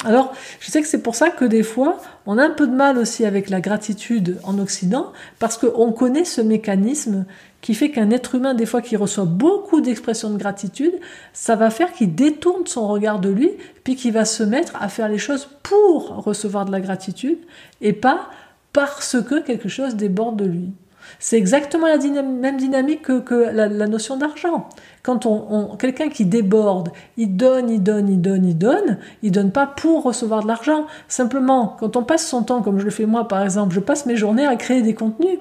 Alors, 0.05 0.33
je 0.61 0.71
sais 0.71 0.81
que 0.81 0.87
c'est 0.87 1.03
pour 1.03 1.17
ça 1.17 1.31
que 1.31 1.45
des 1.45 1.65
fois, 1.65 1.99
on 2.25 2.39
a 2.39 2.45
un 2.45 2.51
peu 2.51 2.69
de 2.69 2.75
mal 2.75 2.99
aussi 2.99 3.25
avec 3.25 3.51
la 3.51 3.61
gratitude 3.61 4.39
en 4.45 4.59
Occident, 4.61 5.13
parce 5.41 5.59
qu'on 5.59 5.91
connaît 5.91 6.25
ce 6.25 6.41
mécanisme 6.41 7.27
qui 7.63 7.75
fait 7.75 7.91
qu'un 7.91 8.11
être 8.11 8.37
humain, 8.37 8.55
des 8.55 8.67
fois, 8.67 8.81
qui 8.81 8.97
reçoit 8.97 9.25
beaucoup 9.25 9.81
d'expressions 9.81 10.31
de 10.31 10.39
gratitude, 10.39 10.95
ça 11.33 11.57
va 11.57 11.71
faire 11.71 11.93
qu'il 11.93 12.15
détourne 12.15 12.65
son 12.67 12.87
regard 12.87 13.19
de 13.19 13.29
lui, 13.29 13.51
puis 13.83 13.97
qu'il 13.97 14.13
va 14.13 14.25
se 14.25 14.45
mettre 14.45 14.81
à 14.81 14.89
faire 14.89 15.09
les 15.09 15.19
choses 15.19 15.49
pour 15.65 16.25
recevoir 16.25 16.65
de 16.65 16.71
la 16.71 16.81
gratitude, 16.81 17.39
et 17.81 17.93
pas 17.93 18.31
parce 18.73 19.21
que 19.21 19.41
quelque 19.41 19.69
chose 19.69 19.97
déborde 19.97 20.37
de 20.37 20.45
lui. 20.45 20.71
C'est 21.19 21.37
exactement 21.37 21.87
la 21.87 21.97
même 21.97 22.57
dynamique 22.57 23.03
que, 23.03 23.51
la, 23.53 23.69
notion 23.69 24.17
d'argent. 24.17 24.69
Quand 25.03 25.27
on, 25.27 25.77
quelqu'un 25.77 26.09
qui 26.09 26.25
déborde, 26.25 26.91
il 27.17 27.37
donne, 27.37 27.71
il 27.71 27.83
donne, 27.83 28.09
il 28.09 28.21
donne, 28.21 28.45
il 28.45 28.59
donne, 28.59 28.99
il 29.23 29.33
donne 29.33 29.51
pas 29.51 29.67
pour 29.67 30.03
recevoir 30.03 30.43
de 30.43 30.49
l'argent. 30.49 30.87
Simplement, 31.09 31.77
quand 31.81 31.97
on 31.97 32.03
passe 32.03 32.27
son 32.27 32.43
temps, 32.43 32.63
comme 32.63 32.79
je 32.79 32.85
le 32.85 32.91
fais 32.91 33.07
moi 33.07 33.27
par 33.27 33.43
exemple, 33.43 33.75
je 33.75 33.81
passe 33.81 34.07
mes 34.07 34.17
journées 34.17 34.47
à 34.47 34.57
créer 34.57 34.83
des 34.83 34.95
contenus. 34.95 35.39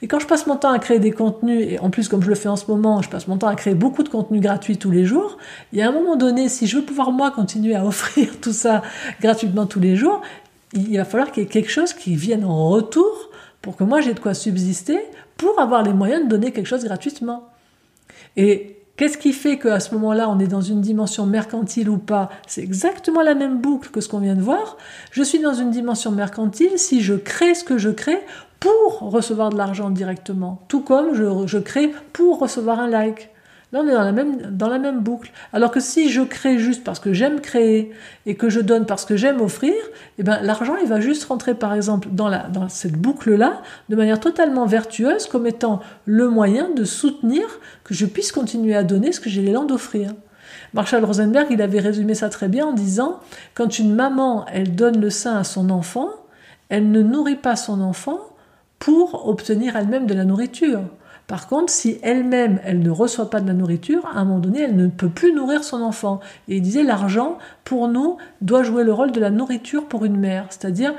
Et 0.00 0.08
quand 0.08 0.18
je 0.18 0.26
passe 0.26 0.46
mon 0.46 0.56
temps 0.56 0.72
à 0.72 0.78
créer 0.78 0.98
des 0.98 1.12
contenus, 1.12 1.66
et 1.72 1.78
en 1.78 1.90
plus 1.90 2.08
comme 2.08 2.22
je 2.22 2.28
le 2.28 2.34
fais 2.34 2.48
en 2.48 2.56
ce 2.56 2.70
moment, 2.70 3.02
je 3.02 3.08
passe 3.08 3.28
mon 3.28 3.36
temps 3.36 3.48
à 3.48 3.54
créer 3.54 3.74
beaucoup 3.74 4.02
de 4.02 4.08
contenus 4.08 4.40
gratuits 4.40 4.78
tous 4.78 4.90
les 4.90 5.04
jours, 5.04 5.38
il 5.72 5.78
y 5.78 5.82
a 5.82 5.88
un 5.88 5.92
moment 5.92 6.16
donné, 6.16 6.48
si 6.48 6.66
je 6.66 6.78
veux 6.78 6.84
pouvoir 6.84 7.12
moi 7.12 7.30
continuer 7.30 7.74
à 7.74 7.84
offrir 7.86 8.40
tout 8.40 8.52
ça 8.52 8.82
gratuitement 9.20 9.66
tous 9.66 9.80
les 9.80 9.96
jours, 9.96 10.22
il 10.74 10.96
va 10.96 11.04
falloir 11.04 11.30
qu'il 11.30 11.42
y 11.42 11.46
ait 11.46 11.48
quelque 11.48 11.70
chose 11.70 11.92
qui 11.92 12.16
vienne 12.16 12.44
en 12.44 12.70
retour 12.70 13.28
pour 13.62 13.76
que 13.76 13.84
moi 13.84 14.00
j'ai 14.00 14.12
de 14.12 14.20
quoi 14.20 14.34
subsister, 14.34 14.98
pour 15.36 15.58
avoir 15.58 15.82
les 15.82 15.94
moyens 15.94 16.24
de 16.24 16.28
donner 16.28 16.52
quelque 16.52 16.66
chose 16.66 16.84
gratuitement. 16.84 17.48
Et 18.36 18.76
qu'est-ce 18.96 19.16
qui 19.16 19.32
fait 19.32 19.58
qu'à 19.58 19.80
ce 19.80 19.94
moment-là, 19.94 20.28
on 20.28 20.38
est 20.38 20.46
dans 20.46 20.60
une 20.60 20.80
dimension 20.80 21.26
mercantile 21.26 21.88
ou 21.88 21.98
pas? 21.98 22.28
C'est 22.46 22.62
exactement 22.62 23.22
la 23.22 23.34
même 23.34 23.60
boucle 23.60 23.90
que 23.90 24.00
ce 24.00 24.08
qu'on 24.08 24.18
vient 24.18 24.34
de 24.34 24.42
voir. 24.42 24.76
Je 25.10 25.22
suis 25.22 25.38
dans 25.38 25.54
une 25.54 25.70
dimension 25.70 26.10
mercantile 26.10 26.78
si 26.78 27.00
je 27.00 27.14
crée 27.14 27.54
ce 27.54 27.64
que 27.64 27.78
je 27.78 27.90
crée 27.90 28.20
pour 28.60 29.00
recevoir 29.00 29.50
de 29.50 29.56
l'argent 29.56 29.90
directement, 29.90 30.62
tout 30.68 30.82
comme 30.82 31.14
je, 31.14 31.46
je 31.46 31.58
crée 31.58 31.90
pour 32.12 32.38
recevoir 32.38 32.78
un 32.78 32.88
like. 32.88 33.31
Là, 33.72 33.80
on 33.82 33.88
est 33.88 33.92
dans 34.50 34.68
la 34.68 34.78
même, 34.78 35.00
boucle. 35.00 35.32
Alors 35.54 35.70
que 35.70 35.80
si 35.80 36.10
je 36.10 36.20
crée 36.20 36.58
juste 36.58 36.84
parce 36.84 37.00
que 37.00 37.14
j'aime 37.14 37.40
créer 37.40 37.90
et 38.26 38.34
que 38.34 38.50
je 38.50 38.60
donne 38.60 38.84
parce 38.84 39.06
que 39.06 39.16
j'aime 39.16 39.40
offrir, 39.40 39.72
eh 40.18 40.22
ben, 40.22 40.40
l'argent, 40.42 40.76
il 40.82 40.86
va 40.86 41.00
juste 41.00 41.24
rentrer, 41.24 41.54
par 41.54 41.72
exemple, 41.72 42.08
dans, 42.12 42.30
dans 42.50 42.68
cette 42.68 42.98
boucle-là, 42.98 43.62
de 43.88 43.96
manière 43.96 44.20
totalement 44.20 44.66
vertueuse, 44.66 45.24
comme 45.24 45.46
étant 45.46 45.80
le 46.04 46.28
moyen 46.28 46.68
de 46.68 46.84
soutenir 46.84 47.44
que 47.82 47.94
je 47.94 48.04
puisse 48.04 48.30
continuer 48.30 48.76
à 48.76 48.84
donner 48.84 49.10
ce 49.10 49.20
que 49.20 49.30
j'ai 49.30 49.40
l'élan 49.40 49.64
d'offrir. 49.64 50.12
Marshall 50.74 51.04
Rosenberg, 51.04 51.46
il 51.50 51.62
avait 51.62 51.80
résumé 51.80 52.14
ça 52.14 52.28
très 52.28 52.48
bien 52.48 52.66
en 52.66 52.72
disant, 52.72 53.20
quand 53.54 53.78
une 53.78 53.94
maman, 53.94 54.44
elle 54.52 54.74
donne 54.74 55.00
le 55.00 55.08
sein 55.08 55.36
à 55.36 55.44
son 55.44 55.70
enfant, 55.70 56.10
elle 56.68 56.90
ne 56.90 57.00
nourrit 57.00 57.36
pas 57.36 57.56
son 57.56 57.80
enfant 57.80 58.18
pour 58.78 59.28
obtenir 59.28 59.76
elle-même 59.76 60.06
de 60.06 60.14
la 60.14 60.24
nourriture. 60.24 60.82
Par 61.32 61.46
contre, 61.46 61.72
si 61.72 61.98
elle-même, 62.02 62.60
elle 62.62 62.80
ne 62.80 62.90
reçoit 62.90 63.30
pas 63.30 63.40
de 63.40 63.48
la 63.48 63.54
nourriture, 63.54 64.04
à 64.04 64.18
un 64.18 64.26
moment 64.26 64.38
donné, 64.38 64.60
elle 64.60 64.76
ne 64.76 64.88
peut 64.88 65.08
plus 65.08 65.32
nourrir 65.32 65.64
son 65.64 65.80
enfant. 65.80 66.20
Et 66.46 66.56
il 66.56 66.60
disait, 66.60 66.82
l'argent, 66.82 67.38
pour 67.64 67.88
nous, 67.88 68.18
doit 68.42 68.62
jouer 68.64 68.84
le 68.84 68.92
rôle 68.92 69.12
de 69.12 69.20
la 69.20 69.30
nourriture 69.30 69.88
pour 69.88 70.04
une 70.04 70.18
mère. 70.18 70.44
C'est-à-dire, 70.50 70.92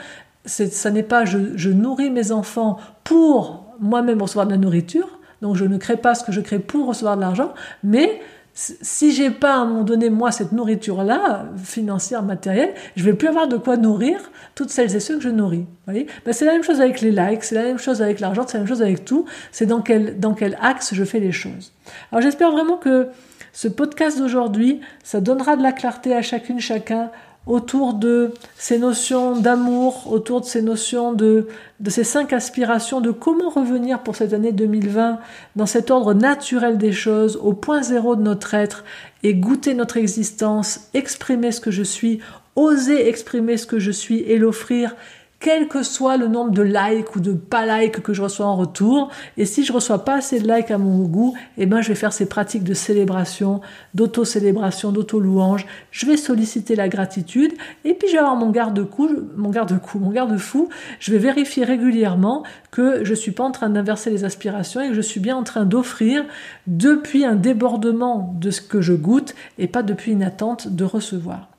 ça 0.45 0.89
n'est 0.89 1.03
pas 1.03 1.23
je, 1.25 1.69
nourris 1.69 2.09
mes 2.09 2.31
enfants 2.31 2.79
pour 3.03 3.75
moi-même 3.79 4.23
recevoir 4.23 4.47
de 4.47 4.51
la 4.53 4.57
nourriture, 4.57 5.19
donc 5.43 5.55
je 5.55 5.65
ne 5.65 5.77
crée 5.77 5.97
pas 5.97 6.15
ce 6.15 6.23
que 6.23 6.31
je 6.31 6.41
crée 6.41 6.57
pour 6.57 6.87
recevoir 6.87 7.15
de 7.15 7.21
l'argent, 7.21 7.53
mais 7.83 8.19
si 8.53 9.11
j'ai 9.13 9.31
pas 9.31 9.55
à 9.55 9.57
un 9.57 9.65
moment 9.65 9.83
donné 9.83 10.09
moi 10.11 10.31
cette 10.31 10.51
nourriture 10.51 11.03
là 11.03 11.45
financière 11.63 12.21
matérielle 12.21 12.73
je 12.95 13.03
vais 13.03 13.13
plus 13.13 13.27
avoir 13.27 13.47
de 13.47 13.57
quoi 13.57 13.77
nourrir 13.77 14.19
toutes 14.53 14.69
celles 14.69 14.95
et 14.95 14.99
ceux 14.99 15.17
que 15.17 15.23
je 15.23 15.29
nourris 15.29 15.65
voyez? 15.85 16.05
Ben, 16.25 16.33
c'est 16.33 16.45
la 16.45 16.53
même 16.53 16.63
chose 16.63 16.79
avec 16.79 17.01
les 17.01 17.11
likes 17.11 17.43
c'est 17.43 17.55
la 17.55 17.63
même 17.63 17.79
chose 17.79 18.01
avec 18.01 18.19
l'argent 18.19 18.45
c'est 18.45 18.57
la 18.57 18.63
même 18.63 18.67
chose 18.67 18.81
avec 18.81 19.05
tout. 19.05 19.25
C'est 19.51 19.65
dans 19.65 19.81
quel 19.81 20.19
dans 20.19 20.33
quel 20.33 20.57
axe 20.61 20.93
je 20.93 21.03
fais 21.03 21.19
les 21.19 21.31
choses. 21.31 21.71
Alors 22.11 22.21
j'espère 22.21 22.51
vraiment 22.51 22.77
que 22.77 23.07
ce 23.51 23.67
podcast 23.67 24.17
d'aujourd'hui 24.17 24.81
ça 25.03 25.21
donnera 25.21 25.55
de 25.55 25.63
la 25.63 25.71
clarté 25.71 26.15
à 26.15 26.21
chacune 26.21 26.59
chacun 26.59 27.09
autour 27.45 27.93
de 27.93 28.31
ces 28.57 28.79
notions 28.79 29.35
d'amour, 29.37 30.11
autour 30.11 30.41
de 30.41 30.45
ces 30.45 30.61
notions 30.61 31.13
de, 31.13 31.47
ces 31.87 32.03
cinq 32.03 32.31
aspirations, 32.31 33.01
de 33.01 33.11
comment 33.11 33.49
revenir 33.49 33.99
pour 33.99 34.15
cette 34.15 34.33
année 34.33 34.53
2020 34.53 35.19
dans 35.55 35.65
cet 35.65 35.91
ordre 35.91 36.13
naturel 36.13 36.77
des 36.77 36.93
choses, 36.93 37.37
au 37.41 37.53
point 37.53 37.81
zéro 37.81 38.15
de 38.15 38.21
notre 38.21 38.53
être, 38.53 38.85
et 39.23 39.33
goûter 39.33 39.73
notre 39.73 39.97
existence, 39.97 40.89
exprimer 40.93 41.51
ce 41.51 41.59
que 41.59 41.71
je 41.71 41.83
suis, 41.83 42.19
oser 42.55 43.07
exprimer 43.09 43.57
ce 43.57 43.65
que 43.65 43.79
je 43.79 43.91
suis 43.91 44.19
et 44.19 44.37
l'offrir 44.37 44.95
quel 45.43 45.67
que 45.67 45.83
soit 45.83 46.15
le 46.15 46.29
nombre 46.29 46.51
de 46.51 46.61
likes 46.61 47.17
ou 47.17 47.19
de 47.19 47.33
pas 47.33 47.65
likes 47.65 48.01
que 48.01 48.13
je 48.13 48.21
reçois 48.21 48.45
en 48.45 48.55
retour. 48.55 49.09
Et 49.35 49.45
si 49.45 49.65
je 49.65 49.73
reçois 49.73 50.05
pas 50.05 50.15
assez 50.15 50.39
de 50.39 50.47
likes 50.47 50.71
à 50.71 50.77
mon 50.77 51.03
goût, 51.03 51.35
eh 51.57 51.65
ben, 51.65 51.81
je 51.81 51.89
vais 51.89 51.95
faire 51.95 52.13
ces 52.13 52.27
pratiques 52.27 52.63
de 52.63 52.73
célébration, 52.73 53.59
d'auto-célébration, 53.93 54.93
d'auto-louange. 54.93 55.65
Je 55.91 56.05
vais 56.05 56.15
solliciter 56.15 56.77
la 56.77 56.87
gratitude. 56.87 57.51
Et 57.83 57.93
puis, 57.93 58.07
je 58.07 58.13
vais 58.13 58.19
avoir 58.19 58.37
mon 58.37 58.51
garde-coup, 58.51 59.09
mon 59.35 59.49
garde-coup, 59.49 59.99
mon 59.99 60.11
garde-fou. 60.11 60.69
Je 60.99 61.11
vais 61.11 61.17
vérifier 61.17 61.65
régulièrement 61.65 62.43
que 62.71 63.03
je 63.03 63.13
suis 63.13 63.31
pas 63.31 63.43
en 63.43 63.51
train 63.51 63.69
d'inverser 63.69 64.11
les 64.11 64.23
aspirations 64.23 64.79
et 64.79 64.87
que 64.87 64.93
je 64.93 65.01
suis 65.01 65.19
bien 65.19 65.35
en 65.35 65.43
train 65.43 65.65
d'offrir 65.65 66.23
depuis 66.67 67.25
un 67.25 67.35
débordement 67.35 68.33
de 68.39 68.49
ce 68.49 68.61
que 68.61 68.79
je 68.79 68.93
goûte 68.93 69.35
et 69.57 69.67
pas 69.67 69.83
depuis 69.83 70.13
une 70.13 70.23
attente 70.23 70.69
de 70.69 70.85
recevoir. 70.85 71.52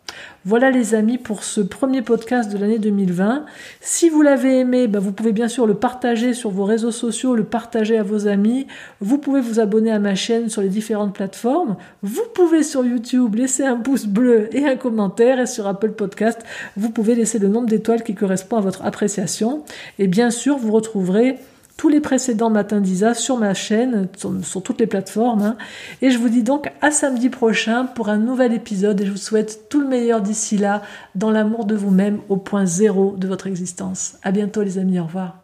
Voilà 0.46 0.70
les 0.70 0.94
amis 0.94 1.16
pour 1.16 1.42
ce 1.42 1.62
premier 1.62 2.02
podcast 2.02 2.52
de 2.52 2.58
l'année 2.58 2.78
2020. 2.78 3.46
Si 3.80 4.10
vous 4.10 4.20
l'avez 4.20 4.58
aimé, 4.58 4.88
bah, 4.88 4.98
vous 4.98 5.12
pouvez 5.12 5.32
bien 5.32 5.48
sûr 5.48 5.66
le 5.66 5.74
partager 5.74 6.34
sur 6.34 6.50
vos 6.50 6.64
réseaux 6.64 6.90
sociaux, 6.90 7.34
le 7.34 7.44
partager 7.44 7.96
à 7.96 8.02
vos 8.02 8.28
amis. 8.28 8.66
Vous 9.00 9.16
pouvez 9.16 9.40
vous 9.40 9.58
abonner 9.58 9.90
à 9.90 9.98
ma 9.98 10.14
chaîne 10.14 10.50
sur 10.50 10.60
les 10.60 10.68
différentes 10.68 11.14
plateformes. 11.14 11.76
Vous 12.02 12.24
pouvez 12.34 12.62
sur 12.62 12.84
YouTube 12.84 13.34
laisser 13.36 13.64
un 13.64 13.76
pouce 13.76 14.06
bleu 14.06 14.54
et 14.54 14.66
un 14.66 14.76
commentaire. 14.76 15.40
Et 15.40 15.46
sur 15.46 15.66
Apple 15.66 15.92
Podcast, 15.92 16.40
vous 16.76 16.90
pouvez 16.90 17.14
laisser 17.14 17.38
le 17.38 17.48
nombre 17.48 17.68
d'étoiles 17.68 18.02
qui 18.02 18.14
correspond 18.14 18.58
à 18.58 18.60
votre 18.60 18.84
appréciation. 18.84 19.64
Et 19.98 20.08
bien 20.08 20.30
sûr, 20.30 20.58
vous 20.58 20.72
retrouverez 20.72 21.38
tous 21.76 21.88
les 21.88 22.00
précédents 22.00 22.50
matins 22.50 22.80
d'Isa 22.80 23.14
sur 23.14 23.36
ma 23.36 23.54
chaîne, 23.54 24.08
sur, 24.16 24.62
toutes 24.62 24.80
les 24.80 24.86
plateformes. 24.86 25.42
Hein. 25.42 25.56
Et 26.02 26.10
je 26.10 26.18
vous 26.18 26.28
dis 26.28 26.42
donc 26.42 26.70
à 26.80 26.90
samedi 26.90 27.30
prochain 27.30 27.86
pour 27.86 28.08
un 28.08 28.18
nouvel 28.18 28.52
épisode 28.52 29.00
et 29.00 29.06
je 29.06 29.10
vous 29.10 29.16
souhaite 29.16 29.68
tout 29.68 29.80
le 29.80 29.88
meilleur 29.88 30.20
d'ici 30.20 30.56
là, 30.56 30.82
dans 31.14 31.30
l'amour 31.30 31.64
de 31.64 31.74
vous-même 31.74 32.20
au 32.28 32.36
point 32.36 32.66
zéro 32.66 33.16
de 33.16 33.26
votre 33.26 33.46
existence. 33.46 34.16
À 34.22 34.30
bientôt 34.30 34.62
les 34.62 34.78
amis, 34.78 35.00
au 35.00 35.04
revoir. 35.04 35.40